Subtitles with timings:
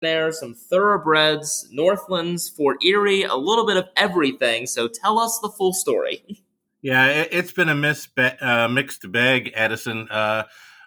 [0.00, 4.66] there, some thoroughbreds, Northlands, Fort Erie, a little bit of everything.
[4.66, 6.42] So tell us the full story.
[6.82, 10.08] Yeah, it, has been a mis- uh, mixed bag, Edison.
[10.08, 10.44] Uh,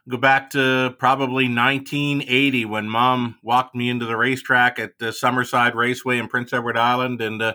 [0.10, 5.76] go back to probably 1980 when mom walked me into the racetrack at the Summerside
[5.76, 7.54] Raceway in Prince Edward Island and uh,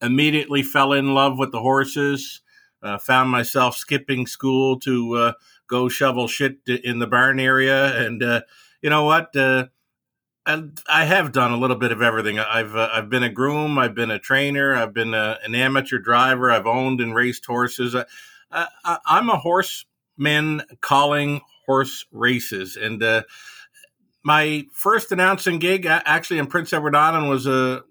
[0.00, 2.40] immediately fell in love with the horses.
[2.82, 5.32] Uh, found myself skipping school to uh,
[5.68, 7.96] go shovel shit in the barn area.
[8.06, 8.42] And uh,
[8.80, 9.36] you know what?
[10.44, 12.38] I, I have done a little bit of everything.
[12.38, 13.78] I've uh, I've been a groom.
[13.78, 14.74] I've been a trainer.
[14.74, 16.50] I've been a, an amateur driver.
[16.50, 17.94] I've owned and raced horses.
[17.94, 18.04] I,
[18.50, 22.76] I, I'm a horseman calling horse races.
[22.76, 23.22] And uh,
[24.24, 27.84] my first announcing gig, actually in Prince Edward Island, was a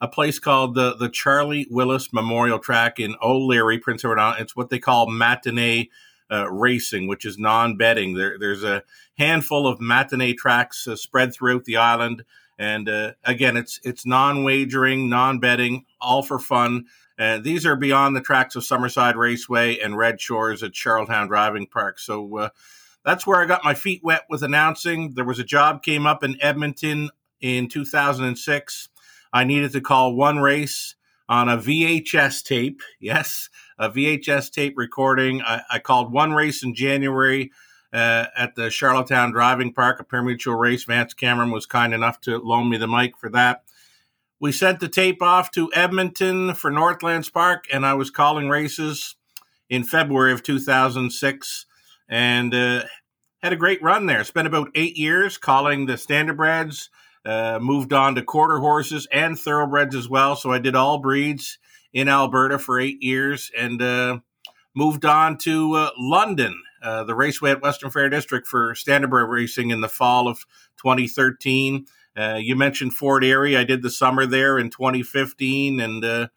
[0.00, 4.42] a place called the the Charlie Willis Memorial Track in O'Leary, Prince Edward Island.
[4.42, 5.88] It's what they call matinee
[6.30, 8.14] uh, racing, which is non-betting.
[8.14, 8.82] There, there's a
[9.18, 12.24] handful of matinee tracks uh, spread throughout the island,
[12.58, 16.86] and uh, again, it's it's non-wagering, non-betting, all for fun.
[17.18, 21.66] Uh, these are beyond the tracks of Summerside Raceway and Red Shores at Charlottetown Driving
[21.66, 21.98] Park.
[22.00, 22.48] So uh,
[23.04, 25.14] that's where I got my feet wet with announcing.
[25.14, 28.88] There was a job came up in Edmonton in 2006.
[29.32, 30.96] I needed to call one race
[31.28, 32.80] on a VHS tape.
[33.00, 35.42] Yes, a VHS tape recording.
[35.42, 37.50] I, I called one race in January
[37.92, 40.84] uh, at the Charlottetown Driving Park, a pari-mutuel race.
[40.84, 43.62] Vance Cameron was kind enough to loan me the mic for that.
[44.40, 49.14] We sent the tape off to Edmonton for Northlands Park, and I was calling races
[49.70, 51.66] in February of 2006
[52.08, 52.82] and uh,
[53.42, 54.24] had a great run there.
[54.24, 56.88] Spent about eight years calling the standardbreds,
[57.24, 60.36] uh, moved on to quarter horses and thoroughbreds as well.
[60.36, 61.58] So I did all breeds
[61.94, 64.18] in Alberta for eight years and uh,
[64.74, 69.70] moved on to uh, London, uh, the raceway at Western Fair District for standardbred racing
[69.70, 70.44] in the fall of
[70.76, 71.86] 2013.
[72.16, 73.56] Uh, you mentioned Fort Erie.
[73.56, 76.28] I did the summer there in 2015, and uh,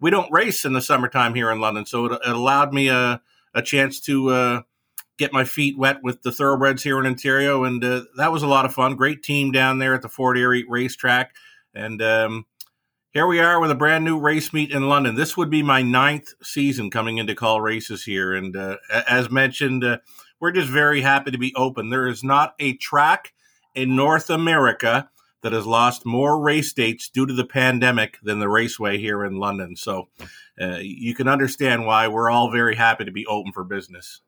[0.00, 3.20] we don't race in the summertime here in London, so it, it allowed me a,
[3.54, 4.62] a chance to uh,
[5.16, 8.48] get my feet wet with the thoroughbreds here in Ontario, and uh, that was a
[8.48, 8.96] lot of fun.
[8.96, 11.34] Great team down there at the Fort Erie racetrack,
[11.74, 12.46] and um,
[13.18, 15.16] here we are with a brand new race meet in London.
[15.16, 18.76] This would be my ninth season coming into call races here, and uh,
[19.08, 19.98] as mentioned, uh,
[20.38, 21.90] we're just very happy to be open.
[21.90, 23.34] There is not a track
[23.74, 25.10] in North America
[25.42, 29.40] that has lost more race dates due to the pandemic than the raceway here in
[29.40, 29.74] London.
[29.74, 30.10] So
[30.60, 34.20] uh, you can understand why we're all very happy to be open for business.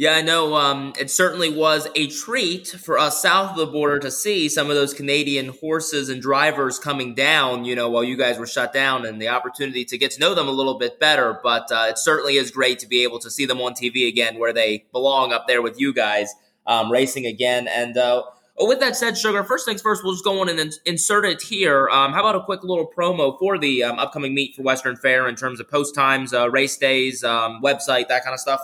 [0.00, 0.54] Yeah, I know.
[0.56, 4.70] Um, it certainly was a treat for us south of the border to see some
[4.70, 8.72] of those Canadian horses and drivers coming down, you know, while you guys were shut
[8.72, 11.38] down and the opportunity to get to know them a little bit better.
[11.42, 14.38] But uh, it certainly is great to be able to see them on TV again
[14.38, 16.32] where they belong up there with you guys
[16.66, 17.68] um, racing again.
[17.68, 18.22] And uh,
[18.58, 21.42] with that said, Sugar, first things first, we'll just go on and in- insert it
[21.42, 21.90] here.
[21.90, 25.28] Um, how about a quick little promo for the um, upcoming meet for Western Fair
[25.28, 28.62] in terms of post times, uh, race days, um, website, that kind of stuff?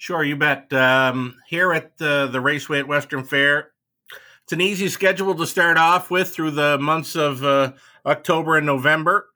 [0.00, 0.72] Sure, you bet.
[0.72, 3.72] Um, here at the, the Raceway at Western Fair,
[4.44, 7.72] it's an easy schedule to start off with through the months of uh,
[8.06, 9.26] October and November.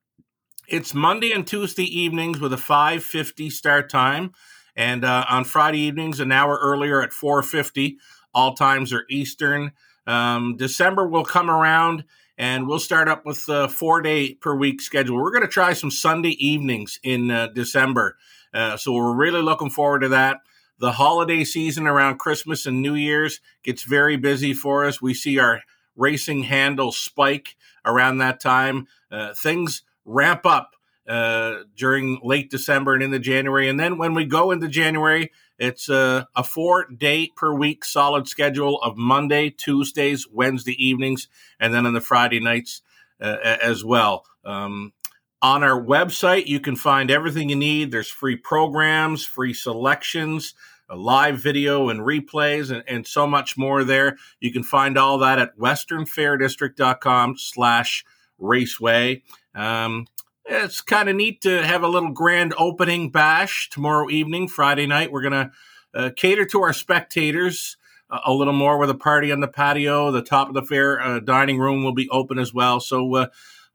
[0.68, 4.34] It's Monday and Tuesday evenings with a 5:50 start time,
[4.76, 7.96] and uh, on Friday evenings an hour earlier at 4:50.
[8.32, 9.72] All times are Eastern.
[10.06, 12.04] Um, December will come around
[12.38, 15.20] and we'll start up with a four day per week schedule.
[15.20, 18.16] We're going to try some Sunday evenings in uh, December.
[18.54, 20.38] Uh, so we're really looking forward to that.
[20.82, 25.00] The holiday season around Christmas and New Year's gets very busy for us.
[25.00, 25.60] We see our
[25.94, 27.54] racing handle spike
[27.84, 28.88] around that time.
[29.08, 30.74] Uh, things ramp up
[31.06, 33.68] uh, during late December and into January.
[33.68, 38.26] And then when we go into January, it's a, a four day per week solid
[38.26, 41.28] schedule of Monday, Tuesdays, Wednesday evenings,
[41.60, 42.82] and then on the Friday nights
[43.20, 44.24] uh, as well.
[44.44, 44.94] Um,
[45.42, 47.90] on our website, you can find everything you need.
[47.90, 50.54] There's free programs, free selections,
[50.96, 54.16] live video and replays and, and so much more there.
[54.40, 58.04] You can find all that at westernfairdistrict.com slash
[58.38, 59.22] raceway.
[59.54, 60.06] Um,
[60.44, 65.12] it's kind of neat to have a little grand opening bash tomorrow evening, Friday night.
[65.12, 65.50] We're going to
[65.94, 67.76] uh, cater to our spectators
[68.24, 70.10] a little more with a party on the patio.
[70.10, 72.80] The top of the fair uh, dining room will be open as well.
[72.80, 73.26] So uh,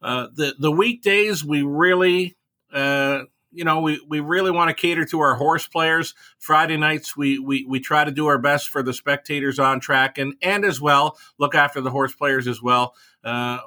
[0.02, 2.38] uh the the weekdays we really
[2.72, 6.14] uh, you know, we, we really want to cater to our horse players.
[6.38, 10.18] Friday nights, we, we, we try to do our best for the spectators on track
[10.18, 12.94] and, and as well look after the horse players as well.
[13.24, 13.60] Uh,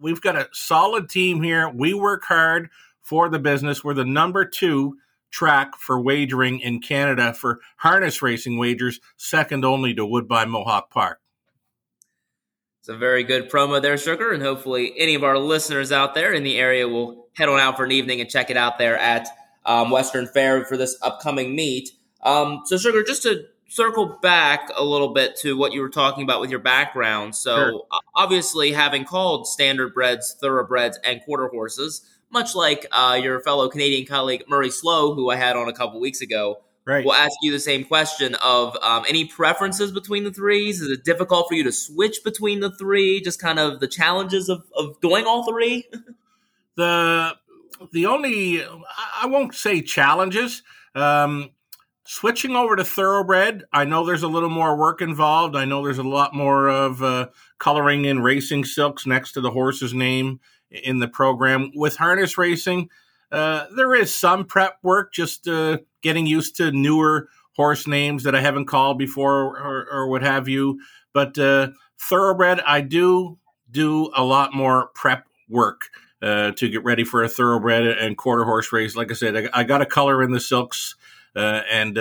[0.00, 1.68] we've got a solid team here.
[1.68, 2.70] We work hard
[3.02, 3.84] for the business.
[3.84, 4.96] We're the number two
[5.30, 11.20] track for wagering in Canada for harness racing wagers, second only to Woodbine Mohawk Park.
[12.86, 16.32] It's a very good promo there, Sugar, and hopefully any of our listeners out there
[16.32, 18.96] in the area will head on out for an evening and check it out there
[18.96, 19.26] at
[19.64, 21.90] um, Western Fair for this upcoming meet.
[22.22, 26.22] Um, so, Sugar, just to circle back a little bit to what you were talking
[26.22, 27.34] about with your background.
[27.34, 27.82] So, sure.
[28.14, 34.06] obviously, having called standard standardbreds, thoroughbreds, and quarter horses, much like uh, your fellow Canadian
[34.06, 37.04] colleague Murray Slow, who I had on a couple weeks ago, right.
[37.04, 40.80] we'll ask you the same question of um, any preferences between the threes.
[40.80, 43.20] Is it difficult for you to switch between the three?
[43.20, 45.88] Just kind of the challenges of, of doing all three.
[46.76, 47.36] the
[47.92, 50.62] the only I won't say challenges.
[50.94, 51.50] Um,
[52.04, 55.56] switching over to thoroughbred, I know there's a little more work involved.
[55.56, 57.28] I know there's a lot more of uh,
[57.58, 60.40] coloring in racing silks next to the horse's name
[60.70, 61.72] in the program.
[61.74, 62.88] With harness racing,
[63.36, 68.34] uh, there is some prep work, just uh, getting used to newer horse names that
[68.34, 70.80] I haven't called before or, or what have you.
[71.12, 71.68] But uh,
[72.00, 73.38] thoroughbred, I do
[73.70, 75.90] do a lot more prep work.
[76.22, 78.96] Uh, to get ready for a thoroughbred and quarter horse race.
[78.96, 80.94] Like I said, I, I got a color in the silks
[81.36, 81.98] uh, and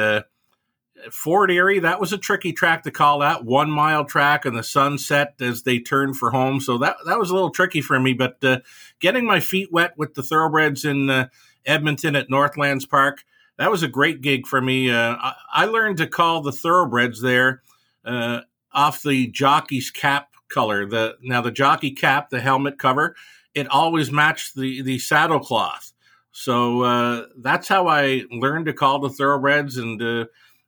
[1.12, 4.64] Fort Erie, that was a tricky track to call that one mile track and the
[4.64, 6.60] sunset as they turned for home.
[6.60, 8.14] So that that was a little tricky for me.
[8.14, 8.60] But uh,
[9.00, 11.28] getting my feet wet with the thoroughbreds in uh,
[11.66, 13.24] Edmonton at Northlands Park,
[13.58, 14.92] that was a great gig for me.
[14.92, 17.62] Uh, I, I, learned to call the thoroughbreds there
[18.04, 18.42] uh,
[18.72, 20.86] off the jockey's cap color.
[20.86, 23.16] The now the jockey cap, the helmet cover,
[23.54, 25.92] it always matched the the saddle cloth.
[26.32, 30.26] So uh, that's how I learned to call the thoroughbreds, and uh,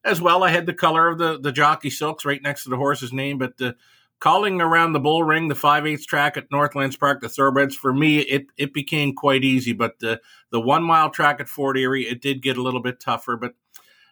[0.07, 2.77] as well, I had the color of the the jockey silks right next to the
[2.77, 3.37] horse's name.
[3.37, 3.73] But uh,
[4.19, 7.93] calling around the bull ring, the five eighths track at Northlands Park, the thoroughbreds for
[7.93, 9.73] me, it it became quite easy.
[9.73, 10.21] But the
[10.51, 13.37] the one mile track at Fort Erie, it did get a little bit tougher.
[13.37, 13.53] But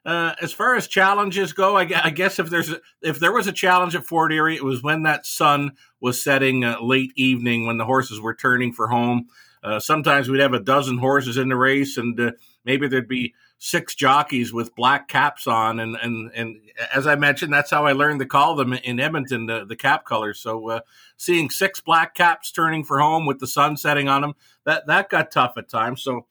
[0.06, 3.48] uh, as far as challenges go, I, I, guess if there's a, if there was
[3.48, 7.65] a challenge at Fort Erie, it was when that sun was setting uh, late evening
[7.65, 9.27] when the horses were turning for home.
[9.63, 12.31] Uh, sometimes we'd have a dozen horses in the race, and uh,
[12.65, 15.80] maybe there'd be six jockeys with black caps on.
[15.80, 16.57] And, and, and
[16.94, 20.06] as I mentioned, that's how I learned to call them in Edmonton, the, the cap
[20.06, 20.40] colors.
[20.40, 20.80] So uh,
[21.18, 24.36] seeing six black caps turning for home with the sun setting on them,
[24.66, 26.04] that, that got tough at times.
[26.04, 26.25] So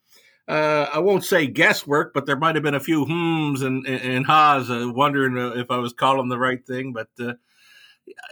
[0.47, 4.01] uh, I won't say guesswork, but there might have been a few hmms and, and,
[4.01, 6.93] and ha's, uh, wondering if I was calling the right thing.
[6.93, 7.09] But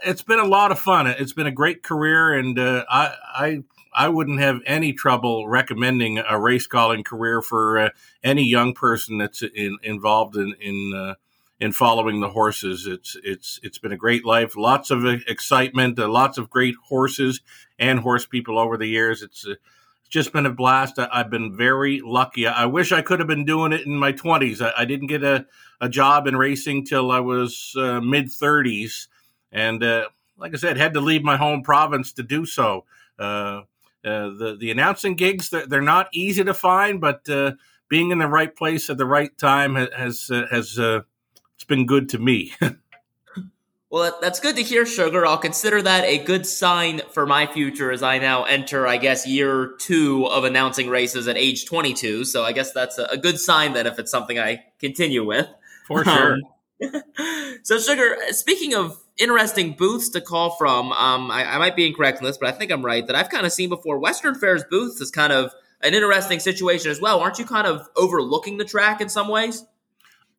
[0.06, 1.08] it's been a lot of fun.
[1.08, 3.64] It's been a great career, and uh, I, I
[3.94, 7.88] I wouldn't have any trouble recommending a race calling career for uh,
[8.22, 11.14] any young person that's in, involved in in uh,
[11.60, 12.86] in following the horses.
[12.86, 17.40] It's it's it's been a great life, lots of excitement, uh, lots of great horses
[17.78, 19.22] and horse people over the years.
[19.22, 19.54] It's uh,
[20.08, 20.98] just been a blast.
[20.98, 22.46] I, have been very lucky.
[22.46, 24.60] I wish I could have been doing it in my twenties.
[24.60, 25.46] I, I, didn't get a,
[25.80, 29.08] a job in racing till I was uh, mid thirties,
[29.52, 32.84] and uh, like I said, had to leave my home province to do so.
[33.18, 33.62] Uh, uh,
[34.04, 37.52] the the announcing gigs they're, they're, not easy to find, but uh,
[37.88, 41.00] being in the right place at the right time has uh, has uh,
[41.54, 42.52] it's been good to me.
[43.90, 45.26] well, that's good to hear, Sugar.
[45.26, 49.26] I'll consider that a good sign for my future as I now enter, I guess,
[49.26, 52.24] year two of announcing races at age 22.
[52.24, 55.48] So I guess that's a, a good sign then if it's something I continue with.
[55.86, 56.34] For sure.
[56.34, 56.40] Um,
[57.62, 62.18] so, Sugar, speaking of interesting booths to call from, um, I, I, might be incorrect
[62.18, 64.64] in this, but I think I'm right that I've kind of seen before Western Fair's
[64.64, 65.52] booths is kind of
[65.82, 67.20] an interesting situation as well.
[67.20, 69.64] Aren't you kind of overlooking the track in some ways?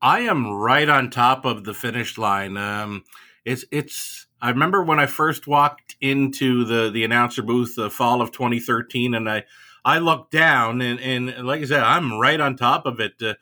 [0.02, 2.58] I am right on top of the finish line.
[2.58, 3.04] Um,
[3.46, 4.28] it's it's.
[4.42, 9.14] I remember when I first walked into the the announcer booth, the fall of 2013,
[9.16, 9.46] and I
[9.84, 13.36] I looked down and and like I said, I'm right on top of it, uh,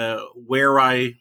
[0.00, 1.18] uh, where I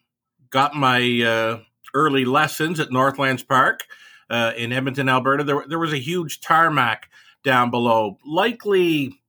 [0.49, 1.59] got my uh,
[1.97, 3.85] early lessons at Northlands Park
[4.29, 5.43] uh, in Edmonton, Alberta.
[5.43, 7.09] There, there was a huge tarmac
[7.43, 9.19] down below, likely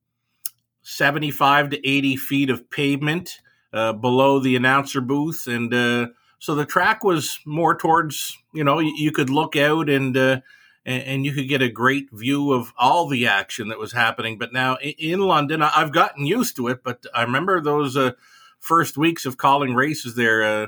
[0.83, 3.39] 75 to 80 feet of pavement
[3.73, 5.47] uh, below the announcer booth.
[5.47, 6.09] And uh,
[6.39, 10.41] so the track was more towards, you know, you, you could look out and, uh,
[10.85, 14.39] and, and you could get a great view of all the action that was happening.
[14.39, 18.13] But now in, in London, I've gotten used to it, but I remember those uh,
[18.59, 20.67] first weeks of calling races there uh,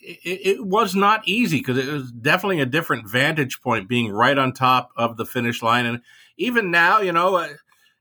[0.00, 4.36] it, it was not easy because it was definitely a different vantage point being right
[4.36, 5.86] on top of the finish line.
[5.86, 6.00] And
[6.36, 7.48] even now, you know, uh,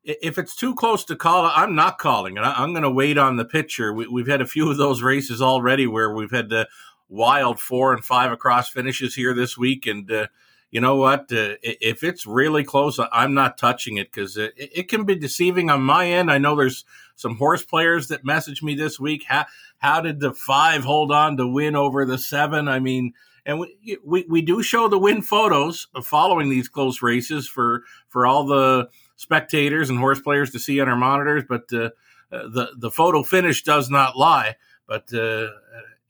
[0.03, 2.41] if it's too close to call, I'm not calling it.
[2.41, 3.93] I'm going to wait on the picture.
[3.93, 6.67] We, have had a few of those races already where we've had the
[7.09, 9.85] wild four and five across finishes here this week.
[9.85, 10.27] And, uh,
[10.71, 11.31] you know what?
[11.31, 15.69] Uh, if it's really close, I'm not touching it because it, it, can be deceiving
[15.69, 16.31] on my end.
[16.31, 16.85] I know there's
[17.19, 19.25] some horse players that messaged me this week.
[19.27, 19.45] How,
[19.77, 22.67] how did the five hold on to win over the seven?
[22.69, 23.13] I mean,
[23.45, 27.83] and we, we we do show the win photos of following these close races for
[28.07, 31.43] for all the spectators and horse players to see on our monitors.
[31.47, 31.89] But uh,
[32.31, 34.55] uh the the photo finish does not lie.
[34.87, 35.47] But uh,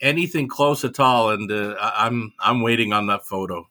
[0.02, 3.68] anything close at all, and uh, I'm I'm waiting on that photo.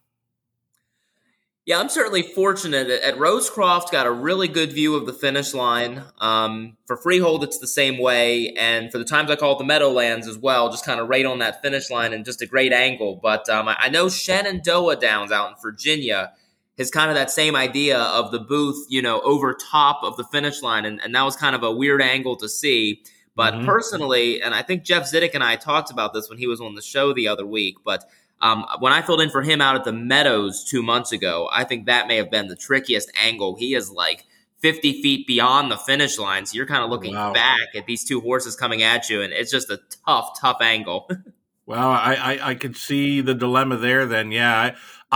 [1.69, 2.89] Yeah, I'm certainly fortunate.
[2.89, 6.03] At Rosecroft, got a really good view of the finish line.
[6.17, 9.65] Um, for Freehold, it's the same way, and for the times I call it the
[9.65, 12.73] Meadowlands as well, just kind of right on that finish line and just a great
[12.73, 13.21] angle.
[13.23, 16.33] But um, I know Shenandoah Downs out in Virginia
[16.79, 20.25] has kind of that same idea of the booth, you know, over top of the
[20.25, 23.03] finish line, and, and that was kind of a weird angle to see.
[23.37, 23.67] But mm-hmm.
[23.67, 26.77] personally, and I think Jeff Zidek and I talked about this when he was on
[26.77, 28.05] the show the other week, but
[28.41, 31.65] um, when I filled in for him out at the Meadows two months ago, I
[31.65, 33.57] think that may have been the trickiest angle.
[33.57, 34.27] He is like
[34.59, 36.47] 50 feet beyond the finish line.
[36.47, 37.33] So you're kind of looking wow.
[37.33, 41.09] back at these two horses coming at you, and it's just a tough, tough angle.
[41.67, 44.31] well, I, I, I could see the dilemma there then.
[44.31, 44.75] Yeah, I,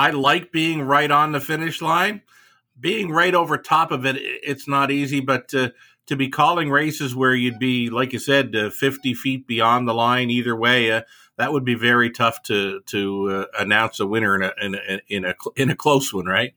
[0.08, 2.22] I like being right on the finish line.
[2.78, 5.72] Being right over top of it, it's not easy, but to,
[6.06, 9.94] to be calling races where you'd be, like you said, uh, 50 feet beyond the
[9.94, 11.02] line either way, uh,
[11.38, 15.00] that would be very tough to to uh, announce a winner in a, in a
[15.08, 16.54] in a in a close one, right?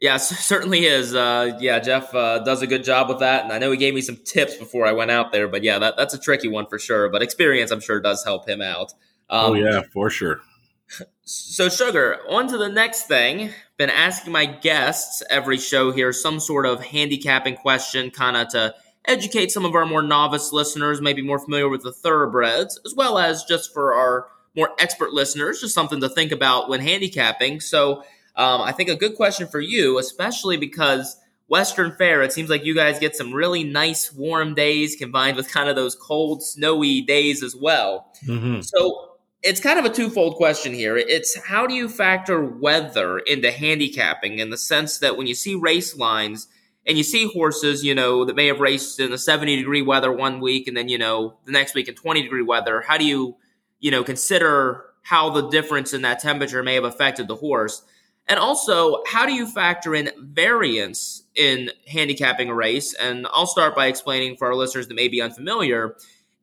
[0.00, 1.14] Yeah, certainly is.
[1.14, 3.94] Uh, yeah, Jeff uh, does a good job with that, and I know he gave
[3.94, 5.48] me some tips before I went out there.
[5.48, 7.08] But yeah, that, that's a tricky one for sure.
[7.08, 8.92] But experience, I'm sure, does help him out.
[9.28, 10.40] Um, oh yeah, for sure.
[11.28, 13.50] So, Sugar, on to the next thing.
[13.76, 18.76] Been asking my guests every show here some sort of handicapping question, kind of to
[19.04, 23.18] educate some of our more novice listeners, maybe more familiar with the thoroughbreds, as well
[23.18, 27.58] as just for our more expert listeners, just something to think about when handicapping.
[27.58, 28.04] So,
[28.36, 31.16] um, I think a good question for you, especially because
[31.48, 35.50] Western Fair, it seems like you guys get some really nice warm days combined with
[35.50, 38.12] kind of those cold, snowy days as well.
[38.24, 38.60] Mm-hmm.
[38.60, 39.15] So,
[39.46, 40.96] it's kind of a twofold question here.
[40.96, 45.54] It's how do you factor weather into handicapping in the sense that when you see
[45.54, 46.48] race lines,
[46.86, 50.12] and you see horses, you know, that may have raced in the 70 degree weather
[50.12, 52.80] one week and then, you know, the next week in 20 degree weather.
[52.80, 53.36] How do you,
[53.80, 57.82] you know, consider how the difference in that temperature may have affected the horse?
[58.28, 62.94] And also, how do you factor in variance in handicapping a race?
[62.94, 65.96] And I'll start by explaining for our listeners that may be unfamiliar.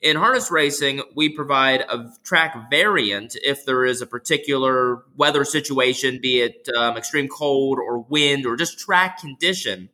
[0.04, 6.20] In harness racing, we provide a track variant if there is a particular weather situation,
[6.22, 9.88] be it um, extreme cold or wind or just track condition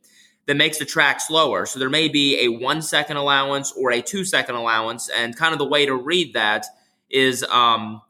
[0.48, 1.68] that makes the track slower.
[1.68, 5.10] So there may be a one second allowance or a two second allowance.
[5.10, 6.66] And kind of the way to read that
[7.12, 8.02] is um,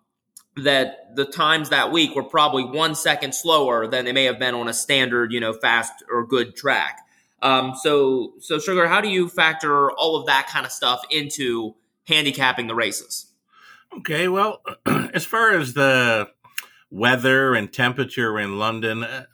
[0.56, 4.56] that the times that week were probably one second slower than they may have been
[4.56, 7.02] on a standard, you know, fast or good track.
[7.42, 11.76] Um, so, so Sugar, how do you factor all of that kind of stuff into
[12.10, 13.28] handicapping the races?
[13.98, 16.30] Okay, well, as far as the
[16.92, 19.26] weather and temperature in London, uh,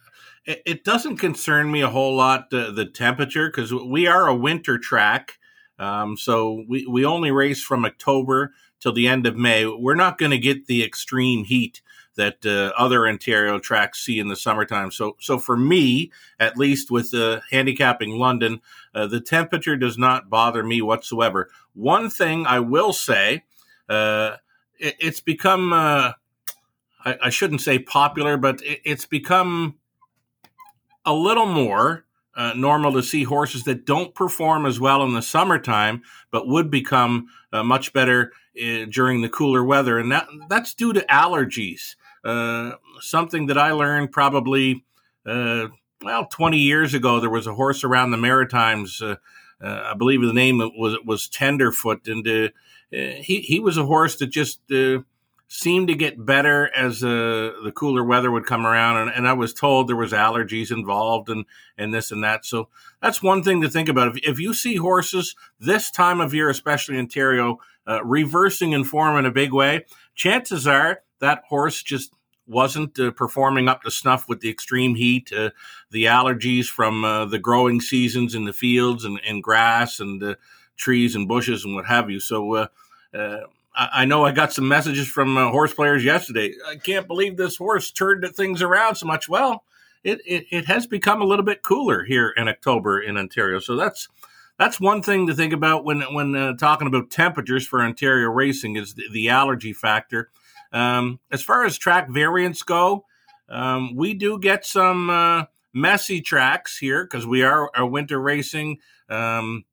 [0.45, 4.77] it doesn't concern me a whole lot the, the temperature because we are a winter
[4.77, 5.39] track.
[5.79, 9.65] Um, so we, we only race from October till the end of May.
[9.65, 11.81] We're not going to get the extreme heat
[12.15, 14.91] that uh, other Ontario tracks see in the summertime.
[14.91, 18.61] So, so for me, at least with uh, handicapping London,
[18.93, 21.49] uh, the temperature does not bother me whatsoever.
[21.73, 23.43] One thing I will say,
[23.89, 24.39] it,
[24.79, 25.73] it's become
[27.05, 29.75] I, I, shouldn't say popular, but it, it's become
[31.05, 32.05] a little more
[32.35, 36.69] uh, normal to see horses that don't perform as well in the summertime, but would
[36.69, 41.95] become uh, much better uh, during the cooler weather, and that that's due to allergies.
[42.25, 44.83] Uh, something that I learned probably
[45.25, 45.67] uh,
[46.01, 47.19] well 20 years ago.
[47.19, 49.01] There was a horse around the Maritimes.
[49.01, 49.15] Uh,
[49.61, 52.25] I believe the name was was Tenderfoot, and
[52.91, 54.59] he he was a horse that just
[55.47, 59.33] seemed to get better as uh, the cooler weather would come around and, and, i
[59.33, 61.45] was told there was allergies involved and,
[61.77, 62.67] and this and that so
[63.01, 66.49] that's one thing to think about if, if you see horses this time of year
[66.49, 71.81] especially in ontario uh, reversing in form in a big way chances are that horse
[71.81, 72.13] just
[72.47, 75.49] wasn't uh, performing up to snuff with the extreme heat uh,
[75.91, 80.35] the allergies from uh, the growing seasons in the fields and, and grass and uh,
[80.77, 82.67] trees and bushes and what have you so
[83.77, 86.53] I know I got some messages from uh, horse players yesterday.
[86.65, 89.27] I can't believe this horse turned things around so much.
[89.27, 89.65] Well,
[90.03, 93.59] it, it, it has become a little bit cooler here in October in Ontario.
[93.59, 94.07] So that's
[94.57, 98.77] that's one thing to think about when when uh, talking about temperatures for Ontario racing
[98.77, 100.29] is the, the allergy factor.
[100.75, 103.05] Um, as far as track variants go,
[103.47, 108.79] um, we do get some uh, messy tracks here because we are, are winter racing.
[109.07, 109.63] Um,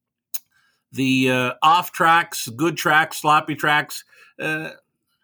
[0.93, 4.05] the uh, off tracks, good tracks, sloppy tracks.
[4.39, 4.71] Uh,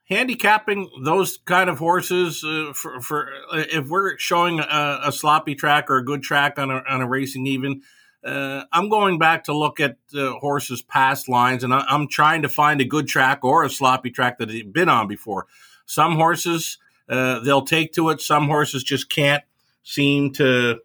[0.09, 5.55] handicapping those kind of horses uh, for, for uh, if we're showing a, a, sloppy
[5.55, 7.83] track or a good track on a, on a racing even
[8.25, 12.49] uh, i'm going back to look at horses past lines and I, am trying to
[12.49, 15.47] find a good track or a sloppy track that they've been on before
[15.89, 16.79] some horses
[17.09, 19.43] uh, they'll take to it some horses just can't
[19.83, 20.79] seem to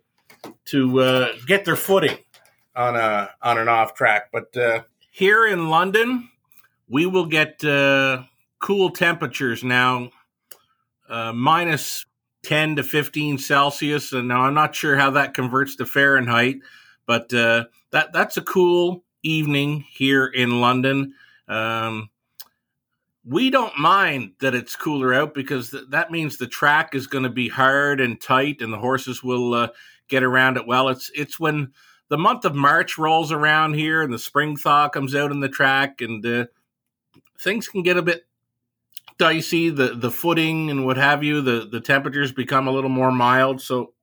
[0.65, 2.17] to uh, get their footing
[2.75, 4.55] on a on an off track but
[5.11, 6.29] here in london
[6.89, 7.63] we will get
[8.63, 10.09] cool temperatures now,
[11.09, 12.05] uh, minus
[12.43, 14.13] 10 to 15 Celsius.
[14.13, 16.55] And now I'm not sure how that converts to Fahrenheit,
[17.05, 21.13] but uh, that that's a cool evening here in London.
[21.49, 22.09] Um,
[23.25, 27.23] we don't mind that it's cooler out because th- that means the track is going
[27.23, 29.67] to be hard and tight, and the horses will uh,
[30.07, 30.89] get around it well.
[30.89, 31.71] It's it's when
[32.09, 35.49] the month of March rolls around here and the spring thaw comes out in the
[35.49, 36.45] track, and uh,
[37.39, 38.25] things can get a bit
[39.17, 39.69] dicey.
[39.69, 41.41] The the footing and what have you.
[41.41, 43.61] The the temperatures become a little more mild.
[43.61, 43.93] So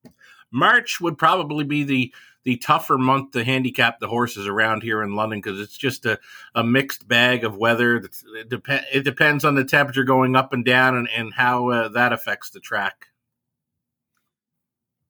[0.50, 5.14] March would probably be the the tougher month to handicap the horses around here in
[5.14, 6.19] London because it's just a,
[6.54, 7.97] a mixed bag of weather.
[7.97, 11.88] It, dep- it depends on the temperature going up and down and, and how uh,
[11.88, 13.09] that affects the track.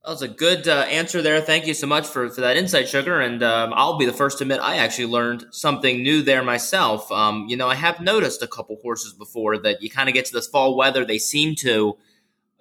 [0.02, 1.40] That was a good uh, answer there.
[1.42, 3.20] Thank you so much for, for that insight, Sugar.
[3.20, 7.12] And um, I'll be the first to admit I actually learned something new there myself.
[7.12, 10.24] Um, you know, I have noticed a couple horses before that you kind of get
[10.24, 11.98] to this fall weather, they seem to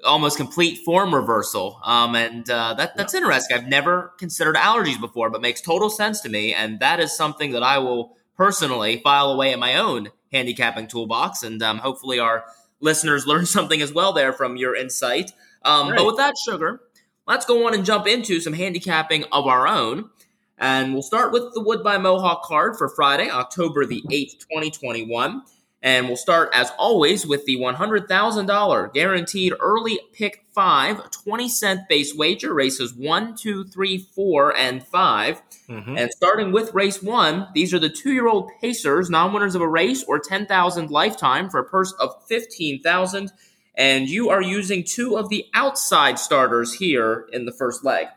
[0.06, 1.80] almost complete form reversal.
[1.84, 3.22] Um, and uh, that, that's yep.
[3.22, 3.58] interesting.
[3.58, 6.54] I've never considered allergies before, but makes total sense to me.
[6.54, 11.44] And that is something that I will personally file away in my own handicapping toolbox.
[11.44, 12.46] And um, hopefully our
[12.80, 15.32] listeners learn something as well there from your insight.
[15.64, 15.98] Um, right.
[15.98, 16.82] But with that, Sugar
[17.30, 20.10] let's go on and jump into some handicapping of our own.
[20.58, 25.44] And we'll start with the Woodbine Mohawk card for Friday, October the 8th, 2021.
[25.82, 32.14] And we'll start, as always, with the $100,000 guaranteed early pick five, 20 cent base
[32.14, 35.98] wager, races one, two, three, four, and 5 mm-hmm.
[35.98, 39.62] And starting with race one, these are the two year old Pacers, non winners of
[39.62, 43.32] a race or 10000 lifetime for a purse of 15000
[43.80, 48.08] and you are using two of the outside starters here in the first leg.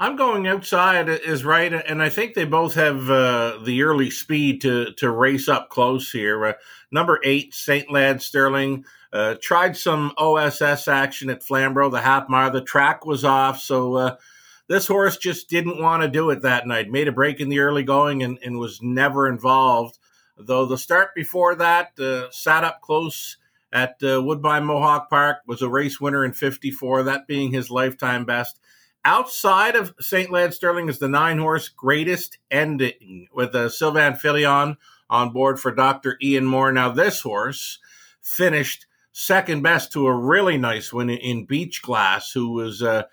[0.00, 4.60] I'm going outside is right, and I think they both have uh, the early speed
[4.62, 6.44] to to race up close here.
[6.44, 6.52] Uh,
[6.90, 12.50] number eight, Saint Lad Sterling, uh, tried some OSS action at Flamborough, the half mile.
[12.50, 14.16] The track was off, so uh,
[14.68, 16.90] this horse just didn't want to do it that night.
[16.90, 19.98] Made a break in the early going and, and was never involved.
[20.36, 23.38] Though the start before that uh, sat up close
[23.72, 28.24] at uh, Woodbine Mohawk Park, was a race winner in 54, that being his lifetime
[28.24, 28.58] best.
[29.04, 30.30] Outside of St.
[30.30, 34.76] Lad Sterling is the nine horse greatest ending with uh, Sylvain Filion
[35.08, 36.16] on board for Dr.
[36.22, 36.72] Ian Moore.
[36.72, 37.78] Now, this horse
[38.20, 43.04] finished second best to a really nice one in Beach Glass, who was uh,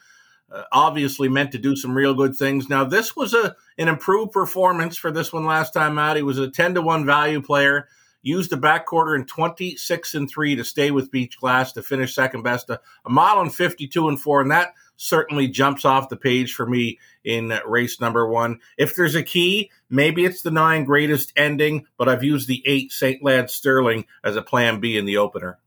[0.51, 2.69] uh, obviously meant to do some real good things.
[2.69, 6.17] Now, this was a an improved performance for this one last time out.
[6.17, 7.87] He was a 10 to 1 value player
[8.23, 12.15] used the back quarter in 26 and 3 to stay with Beach Glass to finish
[12.15, 12.69] second best.
[12.69, 16.65] A, a mile in 52 and 4, and that certainly jumps off the page for
[16.65, 18.59] me in race number one.
[18.77, 22.91] If there's a key, maybe it's the nine greatest ending, but I've used the eight
[22.91, 23.23] St.
[23.23, 25.59] Lad Sterling as a plan B in the opener.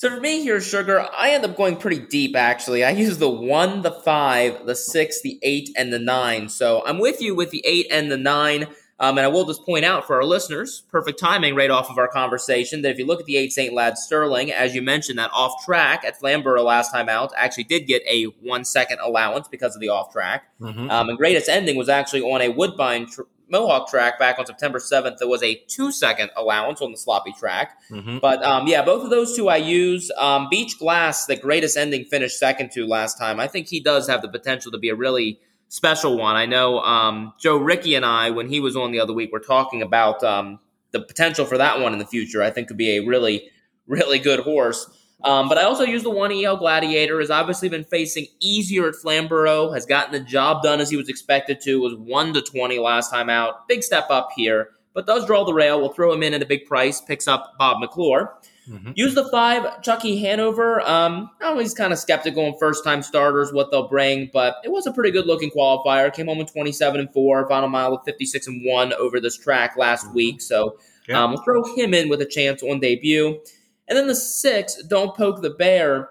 [0.00, 2.84] So for me here, Sugar, I end up going pretty deep actually.
[2.84, 6.48] I use the one, the five, the six, the eight, and the nine.
[6.48, 8.66] So I'm with you with the eight and the nine.
[9.00, 11.96] Um, and I will just point out for our listeners, perfect timing right off of
[11.96, 13.72] our conversation, that if you look at the 8 St.
[13.72, 17.86] Lad Sterling, as you mentioned, that off track at Flamborough last time out actually did
[17.86, 20.44] get a one second allowance because of the off track.
[20.60, 20.90] Mm-hmm.
[20.90, 24.78] Um, and greatest ending was actually on a Woodbine tr- Mohawk track back on September
[24.78, 25.16] 7th.
[25.16, 27.80] There was a two second allowance on the sloppy track.
[27.90, 28.18] Mm-hmm.
[28.18, 30.10] But um, yeah, both of those two I use.
[30.18, 33.40] Um, Beach Glass, the greatest ending, finished second to last time.
[33.40, 36.36] I think he does have the potential to be a really special one.
[36.36, 39.40] I know um, Joe Ricky and I, when he was on the other week, were
[39.40, 40.58] talking about um,
[40.90, 42.42] the potential for that one in the future.
[42.42, 43.48] I think could be a really,
[43.86, 44.90] really good horse.
[45.22, 47.20] Um, but I also use the one EL Gladiator.
[47.20, 49.72] Has obviously been facing easier at Flamborough.
[49.72, 51.80] Has gotten the job done as he was expected to.
[51.80, 53.68] Was one to twenty last time out.
[53.68, 55.80] Big step up here, but does draw the rail.
[55.80, 57.00] We'll throw him in at a big price.
[57.00, 58.34] Picks up Bob McClure.
[58.70, 58.92] Mm-hmm.
[58.94, 60.80] Use the five, Chucky Hanover.
[60.80, 64.70] Um, I'm always kind of skeptical on first time starters, what they'll bring, but it
[64.70, 66.12] was a pretty good looking qualifier.
[66.12, 69.76] Came home in 27 and 4, final mile of 56 and 1 over this track
[69.76, 70.14] last mm-hmm.
[70.14, 70.40] week.
[70.40, 70.78] So
[71.12, 73.40] um, we'll throw him in with a chance on debut.
[73.88, 76.10] And then the six, Don't Poke the Bear.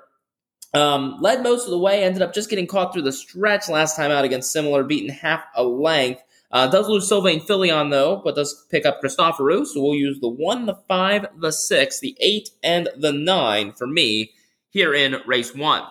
[0.74, 3.96] Um, led most of the way, ended up just getting caught through the stretch last
[3.96, 6.22] time out against similar, beaten half a length.
[6.52, 10.28] Uh, does lose Sylvain Filion though, but does pick up Christophe So we'll use the
[10.30, 14.32] one, the five, the six, the eight, and the nine for me
[14.70, 15.84] here in race one.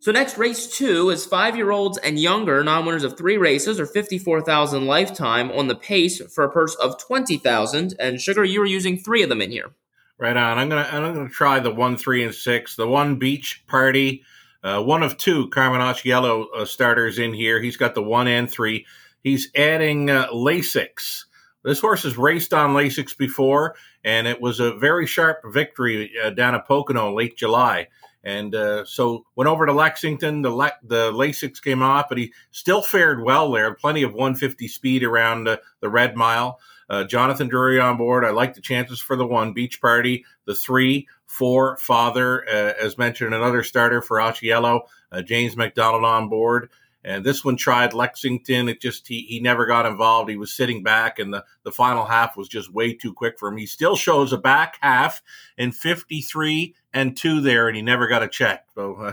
[0.00, 4.86] So next, race two is five-year-olds and younger, non-winners of three races or fifty-four thousand
[4.86, 7.94] lifetime on the pace for a purse of twenty thousand.
[7.98, 9.70] And Sugar, you were using three of them in here.
[10.16, 10.58] Right on.
[10.58, 12.76] I'm gonna I'm gonna try the one, three, and six.
[12.76, 14.22] The one beach party,
[14.62, 17.60] uh, one of two Carmen Auciello uh, starters in here.
[17.60, 18.86] He's got the one and three.
[19.28, 21.24] He's adding uh, Lasix.
[21.62, 26.30] This horse has raced on Lasix before, and it was a very sharp victory uh,
[26.30, 27.88] down at Pocono late July.
[28.24, 30.40] And uh, so went over to Lexington.
[30.40, 33.74] The Le- the Lasix came off, but he still fared well there.
[33.74, 36.58] Plenty of 150 speed around uh, the Red Mile.
[36.88, 38.24] Uh, Jonathan Drury on board.
[38.24, 42.96] I like the chances for the one beach party, the three, four, father, uh, as
[42.96, 46.70] mentioned, another starter for Auciello, uh, James McDonald on board.
[47.08, 48.68] And this one tried Lexington.
[48.68, 50.28] It just he, he never got involved.
[50.28, 53.48] He was sitting back, and the, the final half was just way too quick for
[53.48, 53.56] him.
[53.56, 55.22] He still shows a back half
[55.56, 58.66] in 53 and two there, and he never got a check.
[58.74, 59.12] So uh,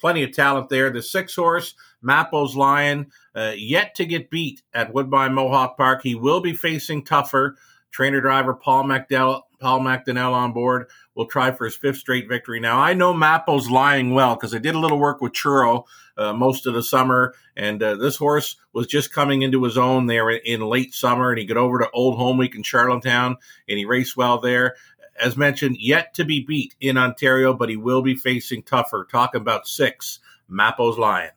[0.00, 0.88] plenty of talent there.
[0.88, 6.00] The six horse, Mapo's Lion, uh, yet to get beat at Woodbine Mohawk Park.
[6.02, 7.56] He will be facing tougher.
[7.90, 12.60] Trainer driver Paul McDowell, Paul MacDonell on board will try for his fifth straight victory.
[12.60, 15.84] Now I know Mapo's Lion well because I did a little work with Churro
[16.16, 20.06] uh, most of the summer, and uh, this horse was just coming into his own
[20.06, 23.36] there in, in late summer, and he got over to Old Home Week in Charlottetown,
[23.68, 24.76] and he raced well there
[25.20, 29.06] as mentioned, yet to be beat in Ontario, but he will be facing tougher.
[29.10, 31.30] Talking about six, Mapo's Lion.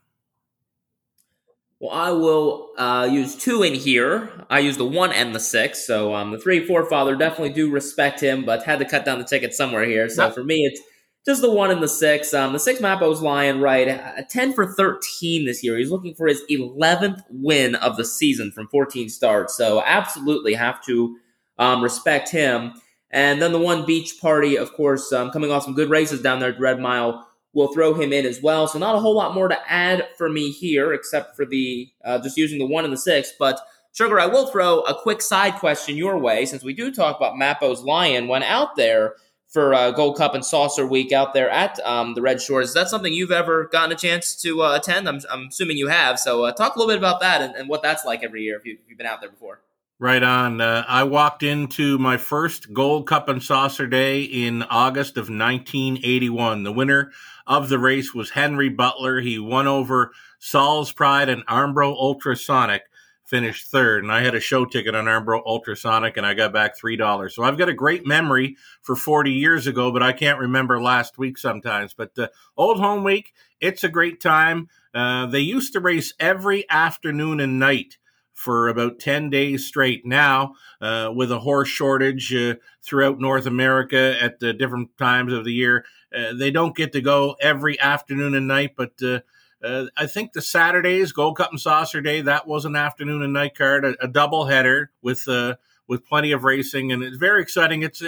[1.80, 4.32] Well, I will uh, use two in here.
[4.50, 5.86] I use the one and the six.
[5.86, 9.20] So um, the three, four father definitely do respect him, but had to cut down
[9.20, 10.10] the ticket somewhere here.
[10.10, 10.82] So for me, it's
[11.24, 12.34] just the one and the six.
[12.34, 13.88] Um, the six Mapo's Lion right?
[13.88, 15.78] A 10 for 13 this year.
[15.78, 19.56] He's looking for his 11th win of the season from 14 starts.
[19.56, 21.18] So absolutely have to
[21.60, 22.74] um, respect him.
[23.12, 26.40] And then the one beach party, of course, um, coming off some good races down
[26.40, 28.68] there at Red Mile, will throw him in as well.
[28.68, 32.20] So not a whole lot more to add for me here, except for the uh,
[32.20, 33.34] just using the one and the six.
[33.38, 33.60] But
[33.94, 37.34] Sugar, I will throw a quick side question your way, since we do talk about
[37.34, 39.16] Mapo's Lion when out there
[39.48, 42.68] for uh, Gold Cup and Saucer Week out there at um, the Red Shores.
[42.68, 45.10] Is that something you've ever gotten a chance to uh, attend?
[45.10, 46.20] I'm, I'm, assuming you have.
[46.20, 48.58] So uh, talk a little bit about that and, and, what that's like every year
[48.58, 49.62] if, you, have been out there before.
[50.00, 50.62] Right on.
[50.62, 56.62] Uh, I walked into my first Gold Cup and Saucer Day in August of 1981.
[56.62, 57.12] The winner
[57.48, 59.22] of the race was Henry Butler.
[59.22, 62.82] He won over Saul's Pride and Armbro Ultrasonic,
[63.26, 64.04] finished third.
[64.04, 67.32] And I had a show ticket on Armbro Ultrasonic and I got back $3.
[67.32, 71.18] So I've got a great memory for 40 years ago, but I can't remember last
[71.18, 71.96] week sometimes.
[71.96, 74.70] But uh, Old Home Week, it's a great time.
[74.94, 77.98] Uh, they used to race every afternoon and night
[78.38, 84.16] for about 10 days straight now uh, with a horse shortage uh, throughout North America
[84.22, 85.84] at the different times of the year.
[86.16, 89.22] Uh, they don't get to go every afternoon and night, but uh,
[89.64, 93.34] uh, I think the Saturdays, Gold Cup and Saucer Day, that was an afternoon and
[93.34, 95.56] night card, a, a double header with uh,
[95.88, 97.82] with plenty of racing, and it's very exciting.
[97.82, 98.04] It's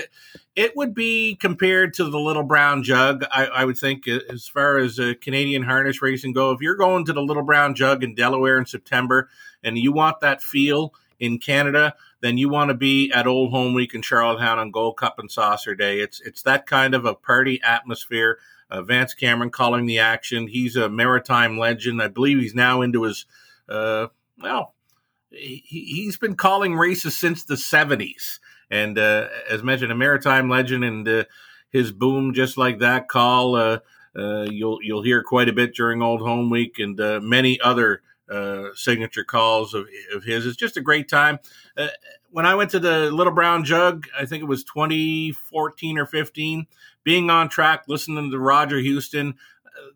[0.55, 4.77] it would be compared to the Little Brown Jug, I, I would think, as far
[4.77, 6.51] as uh, Canadian harness racing go.
[6.51, 9.29] If you're going to the Little Brown Jug in Delaware in September,
[9.63, 13.73] and you want that feel in Canada, then you want to be at Old Home
[13.73, 15.99] Week in Charlottetown on Gold Cup and Saucer Day.
[15.99, 18.39] It's it's that kind of a party atmosphere.
[18.71, 20.47] Uh, Vance Cameron calling the action.
[20.47, 22.01] He's a maritime legend.
[22.01, 23.25] I believe he's now into his
[23.67, 24.73] uh, well
[25.31, 28.39] he, he's been calling races since the 70s.
[28.71, 31.23] And uh, as mentioned, a maritime legend and uh,
[31.71, 33.79] his boom just like that call, uh,
[34.15, 38.69] uh you'll you'll hear quite a bit during Old Home Week and many other uh,
[38.75, 40.45] signature calls of, of his.
[40.45, 41.39] It's just a great time.
[42.31, 46.67] when I went to the Little Brown Jug, I think it was 2014 or 15,
[47.03, 49.35] being on track, listening to Roger Huston,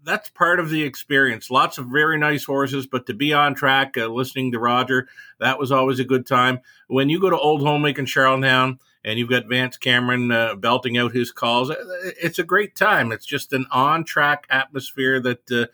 [0.03, 1.49] that's part of the experience.
[1.49, 5.07] Lots of very nice horses, but to be on track, uh, listening to Roger,
[5.39, 6.59] that was always a good time.
[6.87, 10.55] When you go to Old Home Week in Charlottetown and you've got Vance Cameron uh,
[10.55, 11.75] belting out his calls, uh,
[12.21, 13.11] it's a great time.
[13.11, 15.65] It's just an on track atmosphere that uh,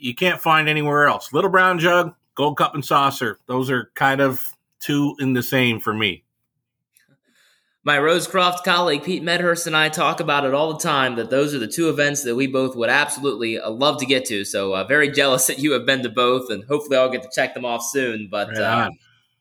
[0.00, 1.32] you can't find anywhere else.
[1.32, 5.80] Little Brown Jug, Gold Cup and Saucer, those are kind of two in the same
[5.80, 6.24] for me.
[7.82, 11.54] My Rosecroft colleague Pete Medhurst and I talk about it all the time that those
[11.54, 14.44] are the two events that we both would absolutely uh, love to get to.
[14.44, 17.30] So, uh, very jealous that you have been to both, and hopefully, I'll get to
[17.34, 18.28] check them off soon.
[18.30, 18.90] But right uh,